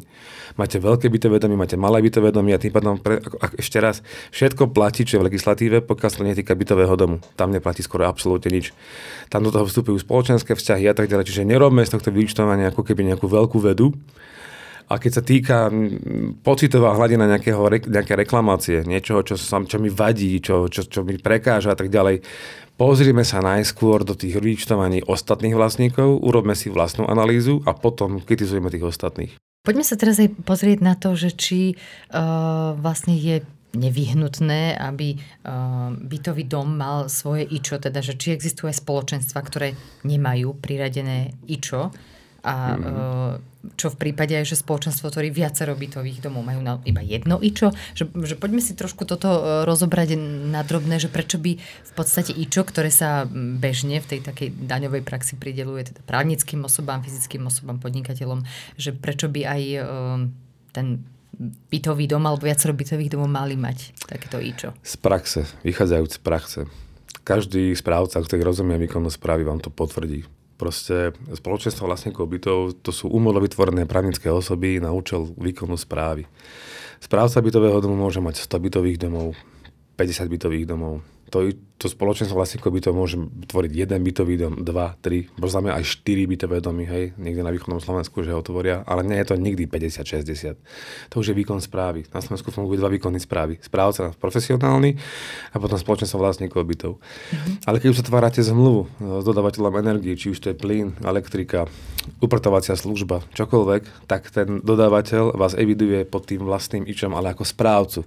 Máte 0.57 0.81
veľké 0.81 1.05
bytové 1.13 1.34
domy, 1.37 1.55
máte 1.59 1.77
malé 1.77 2.01
bytové 2.01 2.31
domy 2.31 2.55
a 2.55 2.59
tým 2.59 2.71
pádom, 2.71 2.99
pre, 2.99 3.19
ako, 3.19 3.37
ako, 3.37 3.55
ešte 3.59 3.77
raz, 3.79 4.05
všetko 4.31 4.71
platí, 4.71 5.03
čo 5.03 5.17
je 5.17 5.21
v 5.23 5.27
legislatíve, 5.31 5.77
pokiaľ 5.85 6.09
sa 6.09 6.25
netýka 6.25 6.53
bytového 6.55 6.95
domu. 6.95 7.17
Tam 7.39 7.51
neplatí 7.53 7.85
skoro 7.85 8.07
absolútne 8.09 8.53
nič. 8.53 8.75
Tam 9.27 9.43
do 9.43 9.51
toho 9.51 9.67
vstupujú 9.67 9.99
spoločenské 10.01 10.55
vzťahy 10.55 10.87
a 10.89 10.95
tak 10.97 11.11
ďalej. 11.11 11.27
Čiže 11.29 11.47
nerobme 11.47 11.83
z 11.83 11.93
tohto 11.95 12.09
vyučtovania 12.09 12.71
ako 12.71 12.81
keby 12.81 13.13
nejakú 13.13 13.27
veľkú 13.27 13.57
vedu, 13.61 13.93
A 14.85 15.01
keď 15.01 15.11
sa 15.17 15.23
týka 15.25 15.57
pocitová 16.45 16.93
hladina 16.93 17.25
nejakého, 17.25 17.57
nejaké 17.89 18.13
reklamácie, 18.13 18.85
niečoho, 18.85 19.25
čo, 19.25 19.33
sa, 19.33 19.57
čo 19.65 19.81
mi 19.81 19.89
vadí, 19.89 20.37
čo, 20.37 20.69
čo, 20.69 20.85
čo 20.85 21.01
mi 21.01 21.17
prekáža 21.17 21.73
a 21.73 21.77
tak 21.77 21.89
ďalej, 21.89 22.21
pozrime 22.77 23.25
sa 23.25 23.41
najskôr 23.41 24.05
do 24.05 24.13
tých 24.13 24.37
vyčtovaní 24.37 25.01
ostatných 25.01 25.57
vlastníkov, 25.57 26.21
urobme 26.21 26.53
si 26.53 26.69
vlastnú 26.69 27.09
analýzu 27.09 27.65
a 27.65 27.73
potom 27.73 28.21
kritizujeme 28.21 28.69
tých 28.69 28.85
ostatných. 28.85 29.33
Poďme 29.65 29.81
sa 29.81 29.97
teraz 29.97 30.21
aj 30.21 30.29
pozrieť 30.45 30.79
na 30.85 30.93
to, 30.93 31.17
že 31.17 31.33
či 31.33 31.73
uh, 31.73 32.77
vlastne 32.77 33.17
je 33.17 33.41
nevyhnutné, 33.75 34.77
aby 34.77 35.17
uh, 35.17 35.91
bytový 35.91 36.45
dom 36.47 36.77
mal 36.77 37.09
svoje 37.11 37.43
ičo, 37.49 37.81
teda 37.81 37.99
že 37.99 38.15
či 38.15 38.31
existujú 38.31 38.71
aj 38.71 38.79
spoločenstva, 38.79 39.39
ktoré 39.41 39.73
nemajú 40.05 40.55
priradené 40.61 41.33
ičo 41.49 41.91
a 42.45 42.77
mm-hmm 42.77 43.55
čo 43.73 43.89
v 43.89 43.97
prípade 43.97 44.37
aj, 44.37 44.45
že 44.45 44.61
spoločenstvo 44.61 45.09
tvorí 45.09 45.33
viacero 45.33 45.73
bytových 45.73 46.21
domov, 46.21 46.45
majú 46.45 46.61
na 46.61 46.77
iba 46.85 47.01
jedno 47.01 47.41
ičo, 47.41 47.73
že, 47.97 48.05
že 48.13 48.37
poďme 48.37 48.61
si 48.61 48.77
trošku 48.77 49.09
toto 49.09 49.25
e, 49.25 49.41
rozobrať 49.65 50.13
na 50.53 50.61
drobné, 50.61 51.01
že 51.01 51.09
prečo 51.09 51.41
by 51.41 51.57
v 51.57 51.93
podstate 51.97 52.29
ičo, 52.29 52.61
ktoré 52.61 52.93
sa 52.93 53.25
bežne 53.33 53.97
v 53.97 54.09
tej 54.15 54.19
takej 54.21 54.53
daňovej 54.69 55.01
praxi 55.01 55.33
prideluje 55.41 55.89
teda 55.89 56.05
právnickým 56.05 56.61
osobám, 56.61 57.01
fyzickým 57.01 57.49
osobám, 57.49 57.81
podnikateľom, 57.81 58.45
že 58.77 58.93
prečo 58.93 59.25
by 59.33 59.41
aj 59.41 59.61
e, 59.65 59.79
ten 60.69 61.01
bytový 61.67 62.07
dom 62.07 62.23
alebo 62.23 62.47
viacero 62.47 62.71
bytových 62.71 63.17
domov 63.17 63.27
mali 63.27 63.57
mať 63.57 64.07
takéto 64.07 64.37
ičo? 64.37 64.77
Z 64.85 64.95
praxe, 65.01 65.43
vychádzajúc 65.65 66.11
z 66.15 66.21
praxe. 66.21 66.59
Každý 67.25 67.73
správca, 67.73 68.21
ktorý 68.21 68.45
rozumie 68.45 68.77
výkonu 68.77 69.09
správy, 69.09 69.41
vám 69.41 69.57
to 69.57 69.73
potvrdí 69.73 70.34
Proste 70.55 71.11
spoločenstvo 71.35 71.83
vlastníkov 71.83 72.31
bytov 72.31 72.79
to 72.79 72.91
sú 72.95 73.11
umelo 73.11 73.43
vytvorené 73.43 73.83
právnické 73.83 74.31
osoby 74.31 74.79
na 74.79 74.95
účel 74.95 75.27
výkonu 75.35 75.75
správy. 75.75 76.23
Správca 77.03 77.43
bytového 77.43 77.83
domu 77.83 77.99
môže 77.99 78.23
mať 78.23 78.39
100 78.47 78.65
bytových 78.65 78.97
domov, 79.03 79.35
50 79.99 80.31
bytových 80.31 80.65
domov, 80.65 81.03
to, 81.33 81.49
to 81.81 81.89
spoločenstvo 81.89 82.37
vlastníkov 82.37 82.69
by 82.69 82.81
to 82.81 82.91
môže 82.93 83.17
tvoriť 83.49 83.71
jeden 83.73 83.99
bytový 84.05 84.35
dom, 84.37 84.53
dva, 84.61 84.93
tri, 85.01 85.25
možno 85.41 85.73
aj 85.73 85.81
štyri 85.81 86.29
bytové 86.29 86.61
domy, 86.61 86.85
hej, 86.85 87.05
niekde 87.17 87.41
na 87.41 87.49
východnom 87.49 87.81
Slovensku, 87.81 88.21
že 88.21 88.31
ho 88.31 88.45
tvoria, 88.45 88.85
ale 88.85 89.01
nie 89.01 89.17
je 89.17 89.33
to 89.33 89.35
nikdy 89.35 89.65
50-60. 89.65 90.55
To 91.11 91.15
už 91.19 91.33
je 91.33 91.35
výkon 91.35 91.57
správy. 91.59 92.05
Na 92.13 92.21
Slovensku 92.21 92.53
fungujú 92.53 92.77
dva 92.77 92.93
výkony 92.93 93.17
správy. 93.17 93.57
Správca 93.59 94.13
profesionálny 94.15 94.95
a 95.51 95.55
potom 95.57 95.75
spoločenstvo 95.81 96.21
vlastníkov 96.21 96.61
bytov. 96.61 96.91
Mm-hmm. 97.01 97.53
Ale 97.65 97.81
keď 97.81 97.87
už 97.91 98.01
zatvárate 98.05 98.45
zmluvu 98.45 98.85
s 99.01 99.23
dodávateľom 99.25 99.73
energie, 99.81 100.13
či 100.13 100.29
už 100.29 100.39
to 100.39 100.53
je 100.53 100.55
plyn, 100.55 100.93
elektrika, 101.01 101.65
upratovacia 102.21 102.77
služba, 102.77 103.25
čokoľvek, 103.33 104.05
tak 104.05 104.29
ten 104.29 104.61
dodávateľ 104.61 105.33
vás 105.33 105.57
eviduje 105.57 106.05
pod 106.05 106.29
tým 106.29 106.45
vlastným 106.45 106.85
ičom, 106.85 107.17
ale 107.17 107.33
ako 107.33 107.43
správcu 107.43 108.05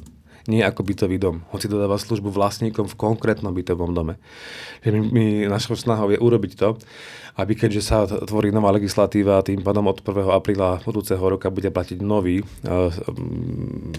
nie 0.49 0.65
ako 0.65 0.81
bytový 0.81 1.21
dom, 1.21 1.45
hoci 1.53 1.69
dodáva 1.69 2.01
službu 2.01 2.33
vlastníkom 2.33 2.89
v 2.89 2.99
konkrétnom 2.99 3.53
bytovom 3.53 3.93
dome. 3.93 4.17
Že 4.81 4.97
my, 4.97 5.01
my 5.13 5.25
našou 5.53 5.77
snahou 5.77 6.09
je 6.09 6.19
urobiť 6.19 6.53
to, 6.57 6.81
aby 7.39 7.53
keďže 7.55 7.83
sa 7.85 8.09
tvorí 8.09 8.51
nová 8.51 8.73
legislatíva, 8.73 9.45
tým 9.45 9.61
pádom 9.61 9.87
od 9.87 10.01
1. 10.01 10.33
apríla 10.33 10.83
budúceho 10.83 11.21
roka 11.21 11.53
bude 11.53 11.69
platiť 11.69 12.01
nový 12.03 12.43
uh, 12.43 12.91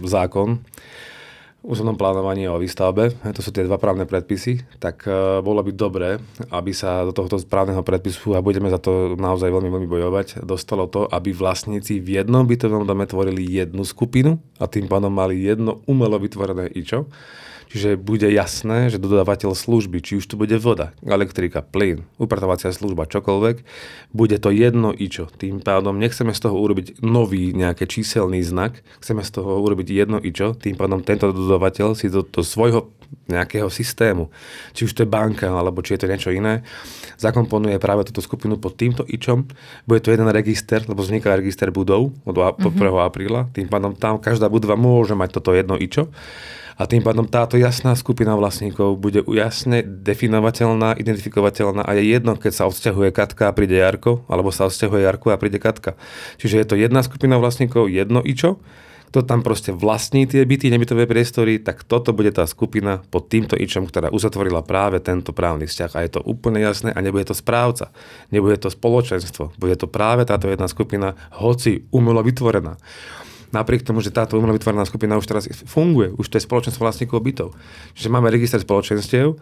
zákon, 0.03 0.59
územnom 1.59 1.99
plánovaní 1.99 2.47
o 2.47 2.55
výstavbe, 2.55 3.11
to 3.35 3.43
sú 3.43 3.51
tie 3.51 3.67
dva 3.67 3.75
právne 3.75 4.07
predpisy, 4.07 4.63
tak 4.79 5.03
uh, 5.03 5.43
bolo 5.43 5.59
by 5.59 5.71
dobré, 5.75 6.09
aby 6.55 6.71
sa 6.71 7.03
do 7.03 7.11
tohto 7.11 7.35
správneho 7.35 7.83
predpisu, 7.83 8.35
a 8.35 8.43
budeme 8.43 8.71
za 8.71 8.79
to 8.79 9.19
naozaj 9.19 9.51
veľmi, 9.51 9.67
veľmi 9.67 9.89
bojovať, 9.91 10.47
dostalo 10.47 10.87
to, 10.87 11.03
aby 11.11 11.35
vlastníci 11.35 11.99
v 11.99 12.23
jednom 12.23 12.47
bytovom 12.47 12.87
dome 12.87 13.03
tvorili 13.03 13.43
jednu 13.43 13.83
skupinu 13.83 14.39
a 14.55 14.71
tým 14.71 14.87
pádom 14.87 15.11
mali 15.11 15.43
jedno 15.43 15.83
umelo 15.83 16.15
vytvorené 16.15 16.71
ičo, 16.71 17.11
Čiže 17.69 18.01
bude 18.01 18.25
jasné, 18.33 18.89
že 18.89 18.97
dodávateľ 18.97 19.53
služby, 19.53 20.01
či 20.01 20.17
už 20.17 20.25
tu 20.25 20.41
bude 20.41 20.57
voda, 20.57 20.89
elektrika, 21.05 21.61
plyn, 21.61 22.01
upratovacia 22.17 22.73
služba, 22.73 23.05
čokoľvek, 23.05 23.61
bude 24.09 24.37
to 24.41 24.49
jedno 24.49 24.89
ičo. 24.89 25.29
Tým 25.29 25.61
pádom 25.61 26.01
nechceme 26.01 26.33
z 26.33 26.49
toho 26.49 26.57
urobiť 26.57 27.05
nový 27.05 27.53
nejaký 27.53 27.85
číselný 27.85 28.41
znak, 28.41 28.81
chceme 29.05 29.21
z 29.21 29.29
toho 29.37 29.61
urobiť 29.61 29.85
jedno 29.85 30.17
ičo, 30.17 30.57
tým 30.57 30.73
pádom 30.73 31.05
tento 31.05 31.29
dodávateľ 31.29 31.93
si 31.93 32.09
do, 32.09 32.25
do 32.25 32.41
svojho 32.41 32.89
nejakého 33.29 33.69
systému, 33.69 34.29
či 34.73 34.85
už 34.85 34.93
to 34.93 35.01
je 35.05 35.09
banka, 35.09 35.49
alebo 35.49 35.81
či 35.85 35.97
je 35.97 36.05
to 36.05 36.09
niečo 36.09 36.33
iné, 36.33 36.65
zakomponuje 37.17 37.77
práve 37.81 38.05
túto 38.09 38.21
skupinu 38.21 38.57
pod 38.57 38.77
týmto 38.77 39.05
ičom. 39.05 39.45
Bude 39.85 40.01
to 40.01 40.13
jeden 40.13 40.29
register, 40.29 40.81
lebo 40.85 41.01
vzniká 41.05 41.37
register 41.37 41.69
budov 41.69 42.13
od 42.25 42.35
mm-hmm. 42.37 42.81
1. 42.81 43.09
apríla, 43.09 43.49
tým 43.53 43.69
pádom 43.69 43.93
tam 43.93 44.17
každá 44.17 44.49
budova 44.49 44.77
môže 44.77 45.13
mať 45.13 45.37
toto 45.37 45.53
jedno 45.53 45.77
ičo 45.77 46.09
a 46.79 46.87
tým 46.87 47.03
pádom 47.03 47.27
táto 47.27 47.59
jasná 47.59 47.91
skupina 47.99 48.39
vlastníkov 48.39 48.95
bude 48.95 49.19
jasne 49.35 49.83
definovateľná, 49.83 50.95
identifikovateľná 50.95 51.83
a 51.83 51.91
je 51.99 52.07
jedno, 52.07 52.39
keď 52.39 52.51
sa 52.55 52.71
odsťahuje 52.71 53.11
Katka 53.11 53.51
a 53.51 53.55
príde 53.55 53.75
Jarko, 53.75 54.23
alebo 54.31 54.47
sa 54.55 54.71
odsťahuje 54.71 55.03
Jarko 55.03 55.35
a 55.35 55.37
príde 55.37 55.59
Katka. 55.59 55.99
Čiže 56.39 56.55
je 56.63 56.65
to 56.71 56.79
jedna 56.79 57.03
skupina 57.03 57.35
vlastníkov, 57.35 57.91
jedno 57.91 58.23
ičo, 58.23 58.63
kto 59.11 59.25
tam 59.25 59.43
proste 59.43 59.75
vlastní 59.75 60.29
tie 60.29 60.45
byty, 60.45 60.69
nebytové 60.71 61.03
priestory, 61.03 61.59
tak 61.59 61.83
toto 61.83 62.15
bude 62.15 62.31
tá 62.31 62.45
skupina 62.45 63.03
pod 63.09 63.27
týmto 63.27 63.57
ičom, 63.57 63.89
ktorá 63.89 64.13
uzatvorila 64.13 64.61
práve 64.63 65.01
tento 65.01 65.33
právny 65.33 65.65
vzťah. 65.65 65.91
A 65.97 65.99
je 66.05 66.11
to 66.15 66.21
úplne 66.23 66.61
jasné 66.61 66.93
a 66.93 66.99
nebude 67.01 67.25
to 67.27 67.35
správca, 67.35 67.91
nebude 68.29 68.55
to 68.61 68.69
spoločenstvo, 68.71 69.57
bude 69.57 69.75
to 69.75 69.89
práve 69.89 70.29
táto 70.29 70.47
jedna 70.47 70.69
skupina, 70.69 71.17
hoci 71.35 71.89
umelo 71.91 72.23
vytvorená 72.23 72.79
napriek 73.51 73.85
tomu, 73.85 73.99
že 73.99 74.13
táto 74.13 74.37
umelo 74.37 74.55
vytvorená 74.55 74.85
skupina 74.85 75.17
už 75.17 75.25
teraz 75.25 75.45
funguje, 75.65 76.13
už 76.15 76.27
to 76.29 76.37
je 76.37 76.45
spoločenstvo 76.45 76.85
vlastníkov 76.85 77.19
bytov. 77.21 77.49
Čiže 77.97 78.09
máme 78.09 78.29
register 78.29 78.61
spoločenstiev, 78.61 79.37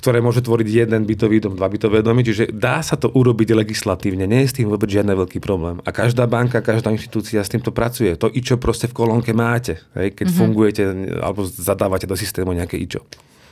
ktoré 0.00 0.24
môže 0.24 0.40
tvoriť 0.40 0.68
jeden 0.86 1.04
bytový 1.04 1.44
dom, 1.44 1.52
dva 1.60 1.68
bytové 1.68 2.00
domy, 2.00 2.24
čiže 2.24 2.56
dá 2.56 2.80
sa 2.80 2.96
to 2.96 3.12
urobiť 3.12 3.52
legislatívne, 3.52 4.24
nie 4.24 4.48
je 4.48 4.48
s 4.48 4.56
tým 4.56 4.72
vôbec 4.72 4.88
žiadny 4.88 5.12
veľký 5.12 5.44
problém. 5.44 5.84
A 5.84 5.92
každá 5.92 6.24
banka, 6.24 6.64
každá 6.64 6.88
inštitúcia 6.88 7.44
s 7.44 7.52
týmto 7.52 7.68
pracuje. 7.68 8.16
To 8.16 8.32
ičo 8.32 8.56
proste 8.56 8.88
v 8.88 8.96
kolónke 8.96 9.36
máte, 9.36 9.84
hej, 9.98 10.16
keď 10.16 10.26
mm-hmm. 10.32 10.40
fungujete 10.40 10.82
alebo 11.20 11.44
zadávate 11.44 12.08
do 12.08 12.16
systému 12.16 12.56
nejaké 12.56 12.80
ičo. 12.80 13.04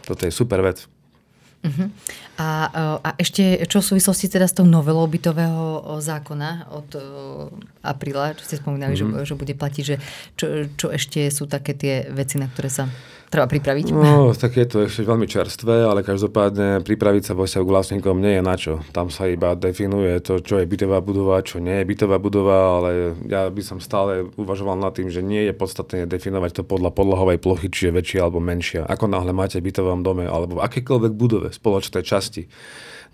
Toto 0.09 0.25
je 0.25 0.33
super 0.33 0.65
vec. 0.65 0.89
Uh-huh. 1.59 1.91
A, 2.38 2.71
a 3.03 3.11
ešte 3.19 3.67
čo 3.67 3.83
v 3.83 3.88
súvislosti 3.91 4.31
teda 4.31 4.47
s 4.47 4.55
tou 4.55 4.62
novelou 4.62 5.11
bytového 5.11 5.99
zákona 5.99 6.71
od 6.71 6.88
apríla, 7.83 8.38
čo 8.38 8.47
ste 8.47 8.62
spomínali, 8.62 8.95
uh-huh. 8.95 9.27
že, 9.27 9.35
že 9.35 9.35
bude 9.35 9.59
platiť, 9.59 9.83
že 9.83 9.97
čo, 10.38 10.71
čo 10.79 10.87
ešte 10.95 11.27
sú 11.35 11.50
také 11.50 11.75
tie 11.75 12.07
veci, 12.15 12.38
na 12.38 12.47
ktoré 12.47 12.71
sa 12.71 12.87
treba 13.28 13.47
pripraviť? 13.47 13.92
No, 13.92 14.32
tak 14.32 14.56
je 14.56 14.66
to 14.66 14.76
ešte 14.88 15.04
veľmi 15.04 15.28
čerstvé, 15.28 15.85
ale 15.85 16.04
každopádne 16.04 16.82
pripraviť 16.82 17.23
sa 17.28 17.32
vo 17.37 17.44
vzťahu 17.44 17.64
k 17.64 17.73
vlastníkom 17.73 18.16
nie 18.18 18.40
je 18.40 18.42
na 18.42 18.56
čo. 18.56 18.80
Tam 18.90 19.12
sa 19.12 19.28
iba 19.28 19.52
definuje 19.54 20.18
to, 20.25 20.40
čo 20.40 20.61
je 20.61 20.66
bytová 20.66 21.04
budova, 21.04 21.44
čo 21.44 21.61
nie 21.61 21.80
je 21.80 21.88
bytová 21.88 22.16
budova, 22.16 22.80
ale 22.80 23.14
ja 23.28 23.47
by 23.49 23.62
som 23.62 23.78
stále 23.78 24.26
uvažoval 24.35 24.80
nad 24.80 24.97
tým, 24.97 25.12
že 25.12 25.20
nie 25.20 25.47
je 25.47 25.54
podstatné 25.54 26.08
definovať 26.08 26.61
to 26.61 26.62
podľa 26.64 26.90
podlahovej 26.92 27.38
plochy, 27.38 27.68
či 27.68 27.88
je 27.88 27.97
väčšia 27.97 28.20
alebo 28.25 28.40
menšia. 28.40 28.88
Ako 28.88 29.06
náhle 29.06 29.37
máte 29.37 29.61
v 29.61 29.70
bytovom 29.70 30.00
dome 30.02 30.25
alebo 30.26 30.58
v 30.58 30.64
akékoľvek 30.64 31.12
budove 31.14 31.49
spoločnej 31.52 32.02
časti, 32.02 32.49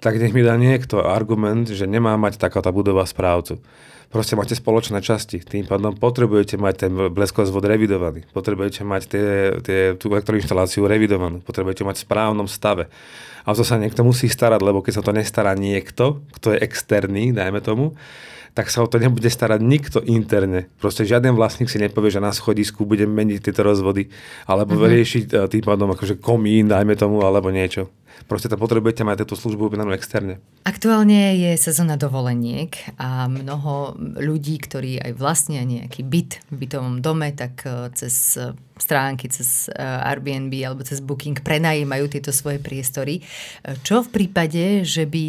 tak 0.04 0.20
nech 0.20 0.36
mi 0.36 0.44
dá 0.44 0.60
niekto 0.60 1.00
argument, 1.00 1.72
že 1.72 1.88
nemá 1.88 2.20
mať 2.20 2.36
takáto 2.36 2.68
budova 2.68 3.08
správcu 3.08 3.56
proste 4.14 4.38
máte 4.38 4.54
spoločné 4.54 5.02
časti. 5.02 5.42
Tým 5.42 5.66
pádom 5.66 5.90
potrebujete 5.98 6.54
mať 6.54 6.74
ten 6.86 6.92
bleskozvod 7.10 7.66
revidovaný, 7.66 8.22
potrebujete 8.30 8.86
mať 8.86 9.02
tie, 9.10 9.26
tie, 9.58 9.80
tú 9.98 10.14
elektroinštaláciu 10.14 10.86
revidovanú, 10.86 11.42
potrebujete 11.42 11.82
mať 11.82 11.98
v 11.98 12.04
správnom 12.06 12.46
stave. 12.46 12.86
A 13.42 13.50
to 13.58 13.66
sa 13.66 13.74
niekto 13.74 14.06
musí 14.06 14.30
starať, 14.30 14.62
lebo 14.62 14.86
keď 14.86 15.02
sa 15.02 15.04
to 15.04 15.10
nestará 15.10 15.58
niekto, 15.58 16.22
kto 16.38 16.54
je 16.54 16.62
externý, 16.62 17.34
dajme 17.34 17.58
tomu, 17.58 17.98
tak 18.54 18.70
sa 18.70 18.86
o 18.86 18.88
to 18.88 19.02
nebude 19.02 19.26
starať 19.26 19.58
nikto 19.58 19.98
interne. 20.06 20.70
Proste 20.78 21.02
žiaden 21.02 21.34
vlastník 21.34 21.66
si 21.66 21.82
nepovie, 21.82 22.14
že 22.14 22.22
na 22.22 22.30
schodisku 22.30 22.86
budem 22.86 23.10
meniť 23.10 23.50
tieto 23.50 23.66
rozvody, 23.66 24.14
alebo 24.46 24.78
mm-hmm. 24.78 24.94
riešiť 24.94 25.24
e, 25.26 25.34
tým 25.50 25.64
pádom 25.66 25.90
akože 25.90 26.22
komín, 26.22 26.70
dajme 26.70 26.94
tomu, 26.94 27.18
alebo 27.26 27.50
niečo. 27.50 27.90
Proste 28.24 28.48
to 28.48 28.56
potrebujete 28.56 29.04
mať 29.04 29.28
túto 29.28 29.36
službu 29.36 29.68
objednanú 29.68 29.92
externe. 29.92 30.40
Aktuálne 30.64 31.36
je 31.36 31.60
sezóna 31.60 32.00
dovoleniek 32.00 32.72
a 32.96 33.28
mnoho 33.28 33.94
ľudí, 34.16 34.56
ktorí 34.56 34.96
aj 34.96 35.12
vlastnia 35.12 35.60
nejaký 35.60 36.00
byt 36.00 36.40
v 36.48 36.56
bytovom 36.64 37.04
dome, 37.04 37.36
tak 37.36 37.68
e, 37.68 37.92
cez 37.92 38.40
e, 38.40 38.56
stránky, 38.80 39.30
cez 39.30 39.70
Airbnb 39.78 40.50
alebo 40.66 40.82
cez 40.82 40.98
Booking 40.98 41.38
prenajímajú 41.46 42.10
tieto 42.10 42.34
svoje 42.34 42.58
priestory. 42.58 43.22
Čo 43.86 44.02
v 44.02 44.10
prípade, 44.10 44.82
že 44.82 45.06
by 45.06 45.26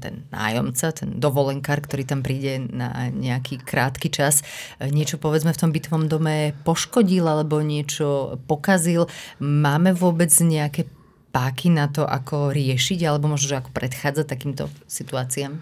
ten 0.00 0.24
nájomca, 0.32 0.88
ten 0.96 1.20
dovolenkár, 1.20 1.84
ktorý 1.84 2.08
tam 2.08 2.24
príde 2.24 2.56
na 2.72 3.12
nejaký 3.12 3.60
krátky 3.60 4.08
čas, 4.08 4.40
niečo 4.80 5.20
povedzme 5.20 5.52
v 5.52 5.60
tom 5.60 5.70
bytovom 5.76 6.08
dome 6.08 6.56
poškodil 6.64 7.28
alebo 7.28 7.60
niečo 7.60 8.40
pokazil. 8.48 9.12
Máme 9.44 9.92
vôbec 9.92 10.32
nejaké 10.32 10.88
páky 11.30 11.70
na 11.70 11.86
to, 11.86 12.02
ako 12.02 12.50
riešiť 12.50 13.06
alebo 13.06 13.30
možno, 13.30 13.54
že 13.54 13.60
ako 13.62 13.70
predchádzať 13.70 14.26
takýmto 14.26 14.66
situáciám? 14.90 15.58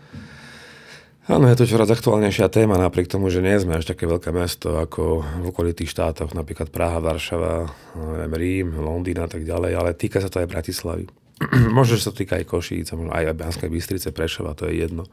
Áno, 1.28 1.44
je 1.44 1.60
to 1.60 1.68
čoraz 1.68 1.92
aktuálnejšia 1.92 2.48
téma, 2.48 2.80
napriek 2.80 3.04
tomu, 3.04 3.28
že 3.28 3.44
nie 3.44 3.52
sme 3.60 3.76
až 3.76 3.92
také 3.92 4.08
veľké 4.08 4.32
mesto 4.32 4.80
ako 4.80 5.20
v 5.20 5.44
okolitých 5.52 5.92
štátoch, 5.92 6.32
napríklad 6.32 6.72
Praha, 6.72 7.04
Varšava, 7.04 7.68
neviem, 8.00 8.32
Rím, 8.32 8.68
Londýn 8.80 9.20
a 9.20 9.28
tak 9.28 9.44
ďalej, 9.44 9.72
ale 9.76 9.92
týka 9.92 10.24
sa 10.24 10.32
to 10.32 10.40
aj 10.40 10.48
Bratislavy. 10.48 11.04
Možno, 11.76 12.00
že 12.00 12.08
sa 12.08 12.16
týka 12.16 12.40
aj 12.40 12.48
Košíc, 12.48 12.88
aj 12.96 13.36
Banskej 13.36 13.68
Bystrice, 13.68 14.08
Prešova, 14.08 14.56
to 14.56 14.72
je 14.72 14.80
jedno. 14.80 15.04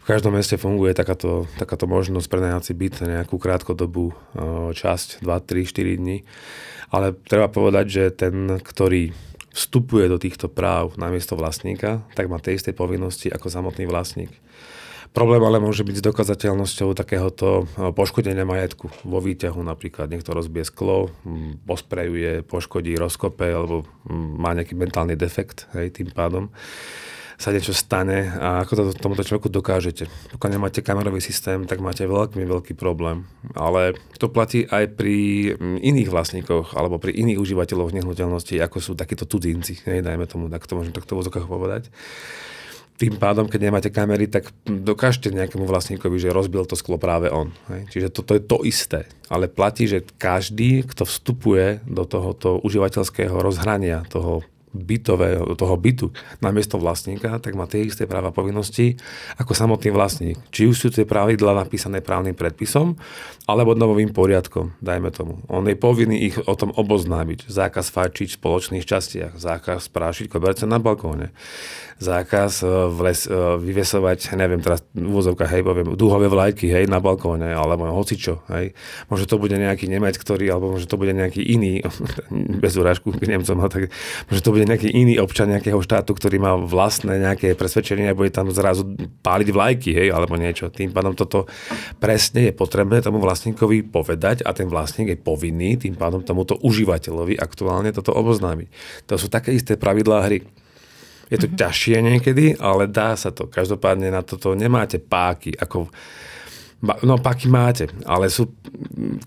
V 0.00 0.04
každom 0.06 0.38
meste 0.38 0.54
funguje 0.54 0.94
takáto, 0.96 1.50
takáto 1.60 1.84
možnosť 1.84 2.30
prenajať 2.30 2.62
si 2.64 2.72
byt 2.72 3.04
na 3.04 3.20
nejakú 3.20 3.36
krátkodobú 3.36 4.16
časť, 4.72 5.20
2, 5.20 5.28
3, 5.28 5.66
4 5.66 6.00
dní. 6.00 6.24
Ale 6.88 7.12
treba 7.12 7.52
povedať, 7.52 7.86
že 7.90 8.04
ten, 8.14 8.56
ktorý 8.64 9.12
vstupuje 9.50 10.06
do 10.06 10.18
týchto 10.18 10.46
práv 10.46 10.94
na 10.98 11.10
miesto 11.10 11.34
vlastníka, 11.34 12.02
tak 12.14 12.30
má 12.30 12.38
tie 12.38 12.54
isté 12.54 12.70
povinnosti 12.70 13.30
ako 13.30 13.50
samotný 13.50 13.86
vlastník. 13.90 14.30
Problém 15.10 15.42
ale 15.42 15.58
môže 15.58 15.82
byť 15.82 15.96
s 15.98 16.06
dokazateľnosťou 16.06 16.94
takéhoto 16.94 17.66
eh, 17.66 17.90
poškodenia 17.90 18.46
majetku 18.46 18.86
vo 19.02 19.18
výťahu 19.18 19.58
napríklad. 19.58 20.06
Niekto 20.06 20.30
rozbije 20.30 20.70
sklo, 20.70 21.10
hm, 21.26 21.66
posprejuje, 21.66 22.46
poškodí, 22.46 22.94
rozkope 22.94 23.50
alebo 23.50 23.82
hm, 24.06 24.38
má 24.38 24.54
nejaký 24.54 24.78
mentálny 24.78 25.18
defekt 25.18 25.66
hej, 25.74 25.90
tým 25.90 26.14
pádom 26.14 26.54
sa 27.40 27.56
niečo 27.56 27.72
stane 27.72 28.28
a 28.36 28.60
ako 28.60 28.72
to 28.76 28.82
tomuto 29.00 29.24
človeku 29.24 29.48
dokážete. 29.48 30.12
Pokiaľ 30.36 30.50
nemáte 30.52 30.84
kamerový 30.84 31.24
systém, 31.24 31.64
tak 31.64 31.80
máte 31.80 32.04
veľký, 32.04 32.36
veľký 32.36 32.76
problém. 32.76 33.24
Ale 33.56 33.96
to 34.20 34.28
platí 34.28 34.68
aj 34.68 34.92
pri 34.92 35.16
hm, 35.56 35.80
iných 35.80 36.12
vlastníkoch 36.12 36.76
alebo 36.76 37.00
pri 37.00 37.16
iných 37.16 37.40
užívateľoch 37.40 37.96
nehnuteľností, 37.96 38.60
ako 38.60 38.78
sú 38.84 38.92
takíto 38.92 39.24
cudzinci, 39.24 39.80
hej, 39.88 40.04
dajme 40.04 40.28
tomu, 40.28 40.52
tak 40.52 40.68
to 40.68 40.76
môžem 40.76 40.92
takto 40.92 41.16
v 41.16 41.32
povedať 41.48 41.88
tým 43.00 43.16
pádom, 43.16 43.48
keď 43.48 43.60
nemáte 43.64 43.88
kamery, 43.88 44.28
tak 44.28 44.52
dokážete 44.68 45.32
nejakému 45.32 45.64
vlastníkovi, 45.64 46.20
že 46.20 46.36
rozbil 46.36 46.68
to 46.68 46.76
sklo 46.76 47.00
práve 47.00 47.32
on. 47.32 47.48
Hej. 47.72 47.88
Čiže 47.96 48.08
toto 48.12 48.36
je 48.36 48.44
to 48.44 48.60
isté. 48.60 49.08
Ale 49.32 49.48
platí, 49.48 49.88
že 49.88 50.04
každý, 50.20 50.84
kto 50.84 51.08
vstupuje 51.08 51.80
do 51.88 52.04
tohoto 52.04 52.60
užívateľského 52.60 53.40
rozhrania, 53.40 54.04
toho 54.12 54.44
bytového, 54.70 55.58
toho 55.58 55.74
bytu 55.74 56.14
na 56.38 56.54
miesto 56.54 56.78
vlastníka, 56.78 57.42
tak 57.42 57.58
má 57.58 57.66
tie 57.66 57.86
isté 57.86 58.06
práva 58.06 58.30
povinnosti 58.30 58.94
ako 59.36 59.52
samotný 59.54 59.90
vlastník. 59.90 60.38
Či 60.54 60.70
už 60.70 60.76
sú 60.78 60.88
tie 60.94 61.02
pravidla 61.02 61.58
napísané 61.58 61.98
právnym 61.98 62.38
predpisom, 62.38 62.94
alebo 63.50 63.74
novým 63.74 64.14
poriadkom, 64.14 64.78
dajme 64.78 65.10
tomu. 65.10 65.42
On 65.50 65.66
je 65.66 65.74
povinný 65.74 66.30
ich 66.30 66.38
o 66.38 66.54
tom 66.54 66.70
oboznámiť. 66.70 67.50
Zákaz 67.50 67.90
fajčiť 67.90 68.30
v 68.30 68.38
spoločných 68.38 68.86
častiach, 68.86 69.34
zákaz 69.34 69.90
prášiť 69.90 70.30
koberce 70.30 70.70
na 70.70 70.78
balkóne, 70.78 71.34
zákaz 72.00 72.64
e, 72.64 72.88
vles, 72.88 73.28
e, 73.28 73.36
vyvesovať, 73.60 74.32
neviem 74.32 74.64
teraz 74.64 74.80
úvozovka, 74.96 75.44
hej, 75.44 75.60
poviem, 75.60 75.92
dúhové 76.00 76.32
vlajky, 76.32 76.72
hej, 76.72 76.88
na 76.88 76.96
balkóne, 76.96 77.52
alebo 77.52 77.84
hocičo, 77.92 78.40
hej. 78.56 78.72
Možno 79.12 79.28
to 79.28 79.36
bude 79.36 79.52
nejaký 79.52 79.84
Nemec, 79.84 80.16
ktorý, 80.16 80.48
alebo 80.48 80.72
možno 80.72 80.88
to 80.88 80.96
bude 80.96 81.12
nejaký 81.12 81.44
iný, 81.44 81.84
bez 82.64 82.72
urážku 82.80 83.12
k 83.12 83.36
Nemcom, 83.36 83.60
tak 83.68 83.92
možno 84.32 84.40
to 84.40 84.50
bude 84.56 84.64
nejaký 84.64 84.88
iný 84.88 85.20
občan 85.20 85.52
nejakého 85.52 85.76
štátu, 85.84 86.16
ktorý 86.16 86.40
má 86.40 86.56
vlastné 86.56 87.20
nejaké 87.20 87.52
presvedčenie 87.52 88.08
a 88.08 88.16
bude 88.16 88.32
tam 88.32 88.48
zrazu 88.48 88.88
páliť 89.20 89.48
vlajky, 89.52 89.90
hej, 89.92 90.08
alebo 90.16 90.40
niečo. 90.40 90.72
Tým 90.72 90.96
pádom 90.96 91.12
toto 91.12 91.44
presne 92.00 92.48
je 92.48 92.52
potrebné 92.56 93.04
tomu 93.04 93.20
vlastníkovi 93.20 93.84
povedať 93.92 94.40
a 94.48 94.56
ten 94.56 94.72
vlastník 94.72 95.12
je 95.12 95.18
povinný 95.20 95.76
tým 95.76 96.00
pádom 96.00 96.24
tomuto 96.24 96.56
užívateľovi 96.64 97.36
aktuálne 97.36 97.92
toto 97.92 98.16
oboznámiť. 98.16 98.68
To 99.04 99.20
sú 99.20 99.28
také 99.28 99.52
isté 99.52 99.76
pravidlá 99.76 100.24
hry. 100.24 100.40
Je 101.30 101.38
to 101.38 101.46
ťažšie 101.46 102.02
niekedy, 102.02 102.58
ale 102.58 102.90
dá 102.90 103.14
sa 103.14 103.30
to. 103.30 103.46
Každopádne 103.46 104.10
na 104.10 104.26
toto 104.26 104.58
nemáte 104.58 104.98
páky, 104.98 105.54
ako 105.54 105.86
No 106.80 107.20
paky 107.20 107.44
máte, 107.52 107.92
ale 108.08 108.32
sú 108.32 108.56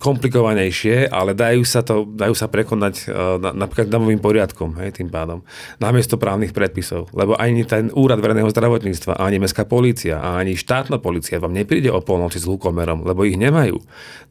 komplikovanejšie, 0.02 1.06
ale 1.06 1.38
dajú 1.38 1.62
sa, 1.62 1.86
to, 1.86 2.10
dajú 2.10 2.34
sa 2.34 2.50
prekonať 2.50 3.06
uh, 3.06 3.38
napríklad 3.54 3.94
damovým 3.94 4.18
poriadkom, 4.18 4.74
hej, 4.82 4.98
tým 4.98 5.14
pádom, 5.14 5.46
namiesto 5.78 6.18
právnych 6.18 6.50
predpisov. 6.50 7.14
Lebo 7.14 7.38
ani 7.38 7.62
ten 7.62 7.94
úrad 7.94 8.18
verejného 8.26 8.50
zdravotníctva, 8.50 9.22
ani 9.22 9.38
mestská 9.38 9.70
polícia, 9.70 10.18
ani 10.18 10.58
štátna 10.58 10.98
polícia 10.98 11.38
vám 11.38 11.54
nepríde 11.54 11.94
o 11.94 12.02
polnoci 12.02 12.42
s 12.42 12.50
hlukomerom, 12.50 13.06
lebo 13.06 13.22
ich 13.22 13.38
nemajú. 13.38 13.78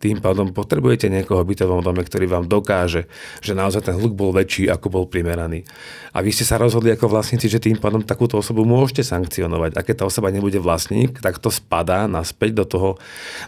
Tým 0.03 0.19
pádom 0.19 0.51
potrebujete 0.51 1.07
niekoho 1.07 1.47
v 1.47 1.55
bytovom 1.55 1.79
dome, 1.79 2.03
ktorý 2.03 2.27
vám 2.27 2.51
dokáže, 2.51 3.07
že 3.39 3.55
naozaj 3.55 3.87
ten 3.87 3.95
hluk 4.03 4.19
bol 4.19 4.35
väčší, 4.35 4.67
ako 4.67 4.91
bol 4.91 5.05
primeraný. 5.07 5.63
A 6.11 6.27
vy 6.27 6.35
ste 6.35 6.43
sa 6.43 6.59
rozhodli 6.59 6.91
ako 6.91 7.07
vlastníci, 7.07 7.47
že 7.47 7.63
tým 7.63 7.79
pádom 7.79 8.03
takúto 8.03 8.35
osobu 8.37 8.67
môžete 8.67 9.07
sankcionovať. 9.07 9.79
A 9.79 9.81
keď 9.87 10.03
tá 10.03 10.05
osoba 10.11 10.35
nebude 10.35 10.59
vlastník, 10.59 11.23
tak 11.23 11.39
to 11.39 11.55
spadá 11.55 12.11
naspäť 12.11 12.51
do 12.59 12.65
toho 12.67 12.89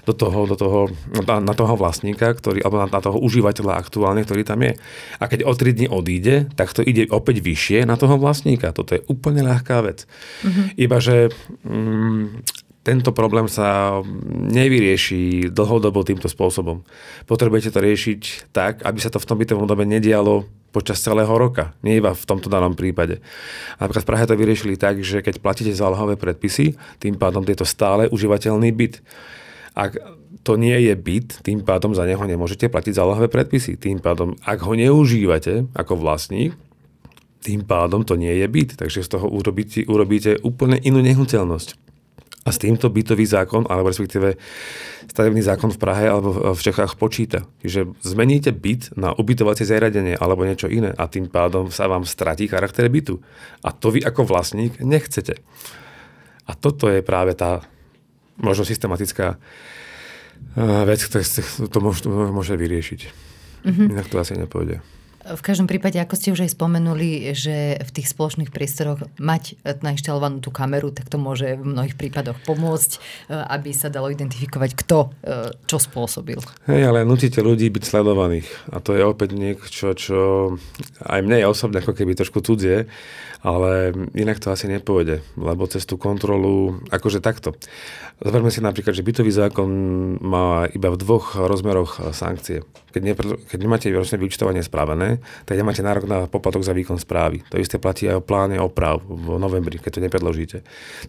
do 0.05 0.13
toho, 0.13 0.47
do 0.49 0.57
toho, 0.57 0.81
na, 1.25 1.41
na 1.41 1.55
toho 1.55 1.75
vlastníka, 1.79 2.33
ktorý, 2.35 2.61
alebo 2.65 2.81
na, 2.83 2.87
na 2.89 3.01
toho 3.01 3.19
užívateľa 3.21 3.79
aktuálne, 3.79 4.23
ktorý 4.23 4.43
tam 4.45 4.63
je. 4.65 4.77
A 5.19 5.25
keď 5.31 5.47
o 5.47 5.53
3 5.53 5.77
dní 5.77 5.87
odíde, 5.89 6.51
tak 6.55 6.73
to 6.77 6.85
ide 6.85 7.09
opäť 7.11 7.41
vyššie 7.41 7.89
na 7.89 7.95
toho 7.99 8.21
vlastníka. 8.21 8.75
Toto 8.75 8.97
je 8.97 9.05
úplne 9.07 9.45
ľahká 9.45 9.85
vec. 9.85 10.05
Mm-hmm. 10.45 10.67
Iba, 10.77 10.97
že 11.01 11.17
mm, 11.65 12.25
tento 12.85 13.17
problém 13.17 13.49
sa 13.49 13.99
nevyrieši 14.53 15.49
dlhodobo 15.49 16.05
týmto 16.05 16.29
spôsobom. 16.29 16.85
Potrebujete 17.25 17.73
to 17.73 17.81
riešiť 17.81 18.53
tak, 18.53 18.85
aby 18.85 18.99
sa 19.01 19.09
to 19.09 19.17
v 19.17 19.29
tom 19.29 19.41
bytovom 19.41 19.65
dobe 19.65 19.89
nedialo 19.89 20.45
počas 20.69 20.99
celého 20.99 21.31
roka, 21.31 21.71
nie 21.87 22.03
iba 22.03 22.11
v 22.11 22.25
tomto 22.27 22.51
danom 22.51 22.75
prípade. 22.75 23.23
Napríklad 23.79 24.03
v 24.03 24.11
Prahe 24.11 24.25
to 24.27 24.35
vyriešili 24.35 24.75
tak, 24.75 25.01
že 25.07 25.23
keď 25.23 25.39
platíte 25.39 25.71
zálohové 25.71 26.19
predpisy, 26.19 26.75
tým 26.99 27.15
pádom 27.15 27.47
je 27.47 27.57
to 27.57 27.65
stále 27.65 28.11
užívateľný 28.11 28.75
byt. 28.75 28.99
Ak 29.75 29.99
to 30.47 30.55
nie 30.55 30.77
je 30.87 30.95
byt, 30.95 31.43
tým 31.43 31.67
pádom 31.67 31.93
za 31.99 32.07
neho 32.07 32.23
nemôžete 32.23 32.71
platiť 32.71 32.95
zálohové 32.95 33.27
predpisy. 33.27 33.75
Tým 33.75 33.99
pádom, 33.99 34.39
ak 34.47 34.63
ho 34.63 34.73
neužívate 34.79 35.67
ako 35.75 35.99
vlastník, 35.99 36.55
tým 37.43 37.67
pádom 37.67 38.07
to 38.07 38.15
nie 38.15 38.31
je 38.41 38.47
byt. 38.47 38.79
Takže 38.79 39.03
z 39.03 39.09
toho 39.19 39.27
urobíte, 39.27 39.83
urobíte 39.85 40.39
úplne 40.47 40.79
inú 40.79 41.03
nehnuteľnosť. 41.03 41.81
A 42.45 42.53
s 42.53 42.61
týmto 42.61 42.93
bytový 42.93 43.25
zákon, 43.25 43.65
alebo 43.73 43.89
respektíve 43.89 44.37
stavebný 45.09 45.41
zákon 45.41 45.73
v 45.73 45.81
Prahe 45.81 46.05
alebo 46.13 46.53
v 46.53 46.61
Čechách 46.61 47.01
počíta. 47.01 47.49
Čiže 47.65 47.97
zmeníte 48.05 48.53
byt 48.53 49.01
na 49.01 49.17
ubytovacie 49.17 49.65
zariadenie 49.65 50.13
alebo 50.21 50.45
niečo 50.45 50.69
iné 50.69 50.93
a 50.93 51.09
tým 51.09 51.33
pádom 51.33 51.73
sa 51.73 51.89
vám 51.89 52.05
stratí 52.05 52.45
charakter 52.45 52.85
bytu. 52.93 53.17
A 53.65 53.73
to 53.73 53.89
vy 53.89 54.05
ako 54.05 54.29
vlastník 54.29 54.77
nechcete. 54.85 55.41
A 56.45 56.53
toto 56.53 56.93
je 56.93 57.01
práve 57.01 57.33
tá 57.33 57.65
možno 58.39 58.67
systematická 58.67 59.37
eh, 59.37 60.85
vec, 60.89 61.01
ktorá 61.05 61.23
to 61.69 61.79
môže, 61.83 62.03
môže 62.09 62.55
vyriešiť. 62.55 63.01
Mm-hmm. 63.65 63.87
Inak 63.97 64.07
to 64.13 64.21
asi 64.21 64.37
nepôjde. 64.37 64.85
V 65.25 65.41
každom 65.41 65.65
prípade, 65.65 65.97
ako 65.97 66.21
ste 66.21 66.37
už 66.37 66.45
aj 66.45 66.53
spomenuli, 66.53 67.33
že 67.33 67.81
v 67.81 67.91
tých 67.97 68.13
spoločných 68.13 68.53
priestoroch 68.53 69.09
mať 69.17 69.57
nainštalovanú 69.81 70.45
tú 70.45 70.53
kameru, 70.53 70.93
tak 70.93 71.09
to 71.09 71.17
môže 71.17 71.57
v 71.57 71.65
mnohých 71.65 71.97
prípadoch 71.97 72.37
pomôcť, 72.45 72.91
eh, 72.93 73.41
aby 73.57 73.73
sa 73.73 73.89
dalo 73.89 74.13
identifikovať, 74.13 74.71
kto 74.77 74.99
eh, 75.25 75.57
čo 75.65 75.81
spôsobil. 75.81 76.37
Hej, 76.69 76.83
ale 76.85 77.09
nutíte 77.09 77.41
ľudí 77.41 77.73
byť 77.73 77.85
sledovaných. 77.89 78.49
A 78.69 78.85
to 78.85 78.93
je 78.93 79.01
opäť 79.01 79.33
niečo, 79.33 79.97
čo 79.97 80.21
aj 81.01 81.25
mne 81.25 81.41
je 81.41 81.49
osobne 81.49 81.81
ako 81.81 81.97
keby 81.97 82.13
trošku 82.21 82.45
cudzie, 82.45 82.85
ale 83.45 83.93
inak 84.17 84.41
to 84.41 84.49
asi 84.49 84.65
nepôjde, 84.73 85.21
lebo 85.37 85.69
cez 85.69 85.85
tú 85.85 86.01
kontrolu, 86.01 86.81
akože 86.89 87.21
takto. 87.21 87.53
Zoberme 88.25 88.49
si 88.49 88.65
napríklad, 88.65 88.97
že 88.97 89.05
bytový 89.05 89.29
zákon 89.29 89.69
má 90.25 90.65
iba 90.73 90.89
v 90.89 90.97
dvoch 90.97 91.37
rozmeroch 91.37 92.01
sankcie. 92.17 92.65
Keď, 92.97 93.03
ne, 93.05 93.13
keď 93.45 93.59
nemáte 93.61 93.93
ročné 93.93 94.17
vyučtovanie 94.17 94.65
spravené, 94.65 95.21
tak 95.45 95.61
nemáte 95.61 95.85
nárok 95.85 96.09
na 96.09 96.19
poplatok 96.25 96.65
za 96.65 96.73
výkon 96.73 96.97
správy. 96.97 97.45
To 97.53 97.61
isté 97.61 97.77
platí 97.77 98.09
aj 98.09 98.17
o 98.17 98.25
pláne 98.25 98.57
oprav 98.57 99.05
v 99.05 99.37
novembri, 99.37 99.77
keď 99.77 100.01
to 100.01 100.05
nepredložíte. 100.09 100.59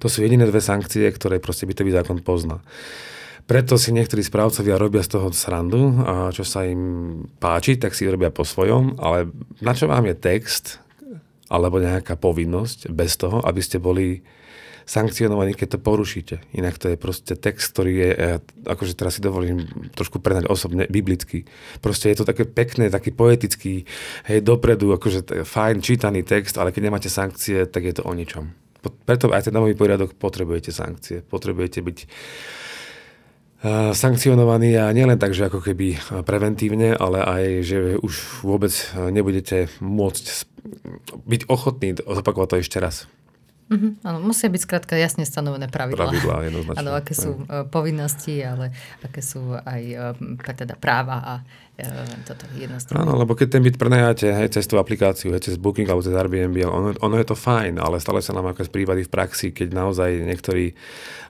To 0.03 0.11
sú 0.11 0.19
jediné 0.19 0.43
dve 0.43 0.59
sankcie, 0.59 1.07
ktoré 1.07 1.39
proste 1.39 1.63
bytový 1.63 1.95
zákon 1.95 2.19
pozná. 2.19 2.59
Preto 3.45 3.77
si 3.77 3.93
niektorí 3.93 4.25
správcovia 4.25 4.75
robia 4.75 5.05
z 5.05 5.15
toho 5.15 5.29
srandu 5.29 6.01
a 6.01 6.33
čo 6.33 6.41
sa 6.41 6.65
im 6.65 6.81
páči, 7.37 7.77
tak 7.77 7.93
si 7.93 8.09
robia 8.09 8.33
po 8.33 8.41
svojom, 8.41 8.97
ale 8.97 9.29
na 9.61 9.77
čo 9.77 9.85
vám 9.85 10.09
je 10.09 10.17
text, 10.17 10.81
alebo 11.51 11.77
nejaká 11.81 12.17
povinnosť 12.17 12.89
bez 12.89 13.17
toho, 13.19 13.41
aby 13.45 13.61
ste 13.61 13.77
boli 13.77 14.25
sankcionovaní, 14.85 15.57
keď 15.57 15.75
to 15.75 15.79
porušíte. 15.81 16.35
Inak 16.53 16.77
to 16.77 16.93
je 16.93 16.97
proste 16.97 17.33
text, 17.33 17.73
ktorý 17.73 17.93
je, 17.97 18.09
akože 18.69 18.93
teraz 18.93 19.17
si 19.17 19.21
dovolím 19.25 19.65
trošku 19.97 20.21
prenať 20.21 20.45
osobne, 20.45 20.85
biblický. 20.85 21.49
Proste 21.81 22.13
je 22.13 22.21
to 22.21 22.29
také 22.29 22.45
pekné, 22.45 22.93
taký 22.93 23.09
poetický, 23.09 23.81
hej, 24.29 24.39
dopredu, 24.45 24.93
akože 24.93 25.41
fajn 25.41 25.81
čítaný 25.81 26.21
text, 26.21 26.61
ale 26.61 26.69
keď 26.69 26.81
nemáte 26.85 27.09
sankcie, 27.09 27.65
tak 27.65 27.81
je 27.81 27.97
to 27.97 28.05
o 28.05 28.13
ničom. 28.13 28.53
Preto 29.09 29.33
aj 29.33 29.49
ten 29.49 29.57
nový 29.57 29.73
poriadok 29.73 30.13
potrebujete 30.13 30.69
sankcie. 30.69 31.25
Potrebujete 31.25 31.81
byť 31.81 31.97
sankcionovaní 33.97 34.77
a 34.77 34.93
nielen 34.93 35.17
tak, 35.17 35.33
že 35.33 35.49
ako 35.49 35.65
keby 35.65 36.21
preventívne, 36.21 36.93
ale 36.93 37.25
aj, 37.25 37.43
že 37.65 37.77
už 37.97 38.45
vôbec 38.45 38.69
nebudete 39.09 39.73
môcť 39.81 40.25
byť 41.25 41.41
ochotní 41.47 41.97
zopakovať 41.97 42.47
to 42.49 42.55
ešte 42.61 42.77
raz. 42.81 42.95
Uh-huh, 43.65 43.97
áno, 44.05 44.21
musia 44.21 44.45
byť 44.45 44.61
skrátka 44.61 44.93
jasne 44.93 45.25
stanovené 45.25 45.65
pravidlá. 45.65 46.05
Pravidlá, 46.05 46.35
jednoznačne. 46.45 46.81
Áno, 46.85 46.91
aké 46.93 47.17
sú 47.17 47.33
uh, 47.33 47.65
povinnosti, 47.65 48.37
ale 48.45 48.69
aké 49.01 49.25
sú 49.25 49.57
aj 49.57 49.81
uh, 50.13 50.53
teda 50.53 50.77
práva 50.77 51.17
a 51.25 51.33
toto 52.23 52.47
jednostranné. 52.55 53.03
Áno, 53.03 53.19
lebo 53.19 53.35
keď 53.35 53.59
ten 53.59 53.61
byt 53.63 53.75
prenajáte 53.75 54.31
hej, 54.31 54.47
cez 54.55 54.63
tú 54.63 54.79
aplikáciu, 54.79 55.35
hej, 55.35 55.51
cez 55.51 55.55
Booking 55.59 55.91
alebo 55.91 55.99
cez 55.99 56.15
Airbnb, 56.15 56.55
ono, 56.63 56.95
ono 56.95 57.15
je 57.19 57.27
to 57.27 57.35
fajn, 57.35 57.83
ale 57.83 57.99
stále 57.99 58.23
sa 58.23 58.31
nám 58.31 58.55
aké 58.55 58.63
prípady 58.71 59.03
v 59.03 59.11
praxi, 59.11 59.51
keď 59.51 59.75
naozaj 59.75 60.23
niektorí 60.23 60.71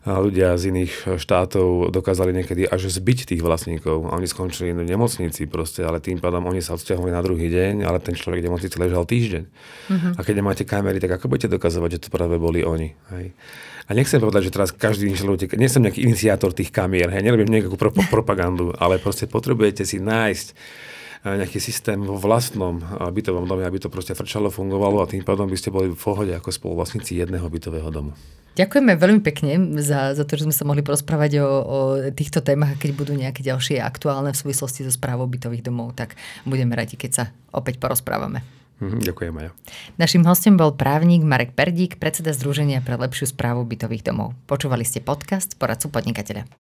ľudia 0.06 0.54
z 0.54 0.70
iných 0.70 1.18
štátov 1.18 1.90
dokázali 1.90 2.30
niekedy 2.30 2.70
až 2.70 2.94
zbyť 2.94 3.34
tých 3.34 3.42
vlastníkov 3.42 4.06
a 4.06 4.14
oni 4.14 4.30
skončili 4.30 4.70
v 4.70 4.86
nemocnici 4.86 5.50
proste, 5.50 5.82
ale 5.82 5.98
tým 5.98 6.22
pádom 6.22 6.46
oni 6.46 6.62
sa 6.62 6.78
odsťahovali 6.78 7.10
na 7.10 7.26
druhý 7.26 7.50
deň, 7.50 7.82
ale 7.82 7.98
ten 7.98 8.14
človek 8.14 8.46
v 8.46 8.48
nemocnici 8.54 8.78
ležal 8.78 9.10
týždeň. 9.10 9.44
Uh-huh. 9.50 10.12
A 10.14 10.22
keď 10.22 10.46
nemáte 10.46 10.62
kamery, 10.62 11.02
tak 11.02 11.18
ako 11.18 11.26
budete 11.26 11.50
dokazovať, 11.58 11.98
že 11.98 12.00
to 12.06 12.10
práve 12.14 12.38
boli 12.38 12.62
oni? 12.62 12.94
Hej? 13.18 13.34
A 13.86 13.94
nechcem 13.94 14.18
povedať, 14.18 14.50
že 14.50 14.54
teraz 14.54 14.74
každý 14.74 15.14
človek, 15.14 15.62
nie 15.62 15.70
som 15.70 15.86
nejaký 15.86 16.02
iniciátor 16.10 16.58
tých 16.58 16.74
kamier, 16.74 17.06
hej, 17.14 17.22
nerobím 17.22 17.54
nejakú 17.54 17.78
pro, 17.78 17.94
propagandu, 17.94 18.74
ale 18.82 18.98
proste 18.98 19.30
potrebujete 19.30 19.86
si 19.86 20.02
nájsť 20.02 20.35
nejaký 21.26 21.58
systém 21.58 21.98
vo 21.98 22.21
vlastnom 22.21 22.78
bytovom 23.10 23.50
dome, 23.50 23.65
aby 23.65 23.82
to 23.82 23.89
proste 23.89 24.13
frčalo, 24.13 24.54
fungovalo 24.54 25.02
a 25.02 25.10
tým 25.10 25.26
pádom 25.26 25.50
by 25.50 25.58
ste 25.58 25.74
boli 25.74 25.89
v 25.89 25.98
pohode 25.98 26.30
ako 26.30 26.54
spoluvlastníci 26.54 27.17
jedného 27.17 27.50
bytového 27.50 27.89
domu. 27.89 28.13
Ďakujeme 28.56 28.95
veľmi 28.95 29.19
pekne 29.19 29.52
za, 29.84 30.15
za 30.15 30.24
to, 30.24 30.39
že 30.39 30.48
sme 30.48 30.56
sa 30.56 30.63
mohli 30.63 30.80
porozprávať 30.80 31.43
o, 31.43 31.48
o 31.50 31.80
týchto 32.15 32.39
témach. 32.39 32.80
Keď 32.80 32.91
budú 32.95 33.12
nejaké 33.12 33.43
ďalšie 33.43 33.84
aktuálne 33.84 34.32
v 34.32 34.39
súvislosti 34.39 34.88
so 34.88 34.93
správou 34.95 35.28
bytových 35.28 35.65
domov, 35.65 35.91
tak 35.91 36.15
budeme 36.48 36.71
radi, 36.71 36.95
keď 36.95 37.12
sa 37.12 37.24
opäť 37.52 37.84
porozprávame. 37.84 38.48
Mhm, 38.80 39.04
ďakujem, 39.04 39.32
Maja. 39.36 39.52
Našim 40.00 40.24
hostom 40.24 40.56
bol 40.56 40.71
právnik 40.71 41.19
Marek 41.24 41.52
Perdík, 41.52 42.00
predseda 42.00 42.32
Združenia 42.32 42.80
pre 42.80 42.95
lepšiu 42.95 43.36
správu 43.36 43.67
bytových 43.67 44.08
domov. 44.08 44.32
Počúvali 44.48 44.88
ste 44.88 45.04
podcast 45.04 45.60
Poradcu 45.60 45.91
podnikateľa. 45.91 46.48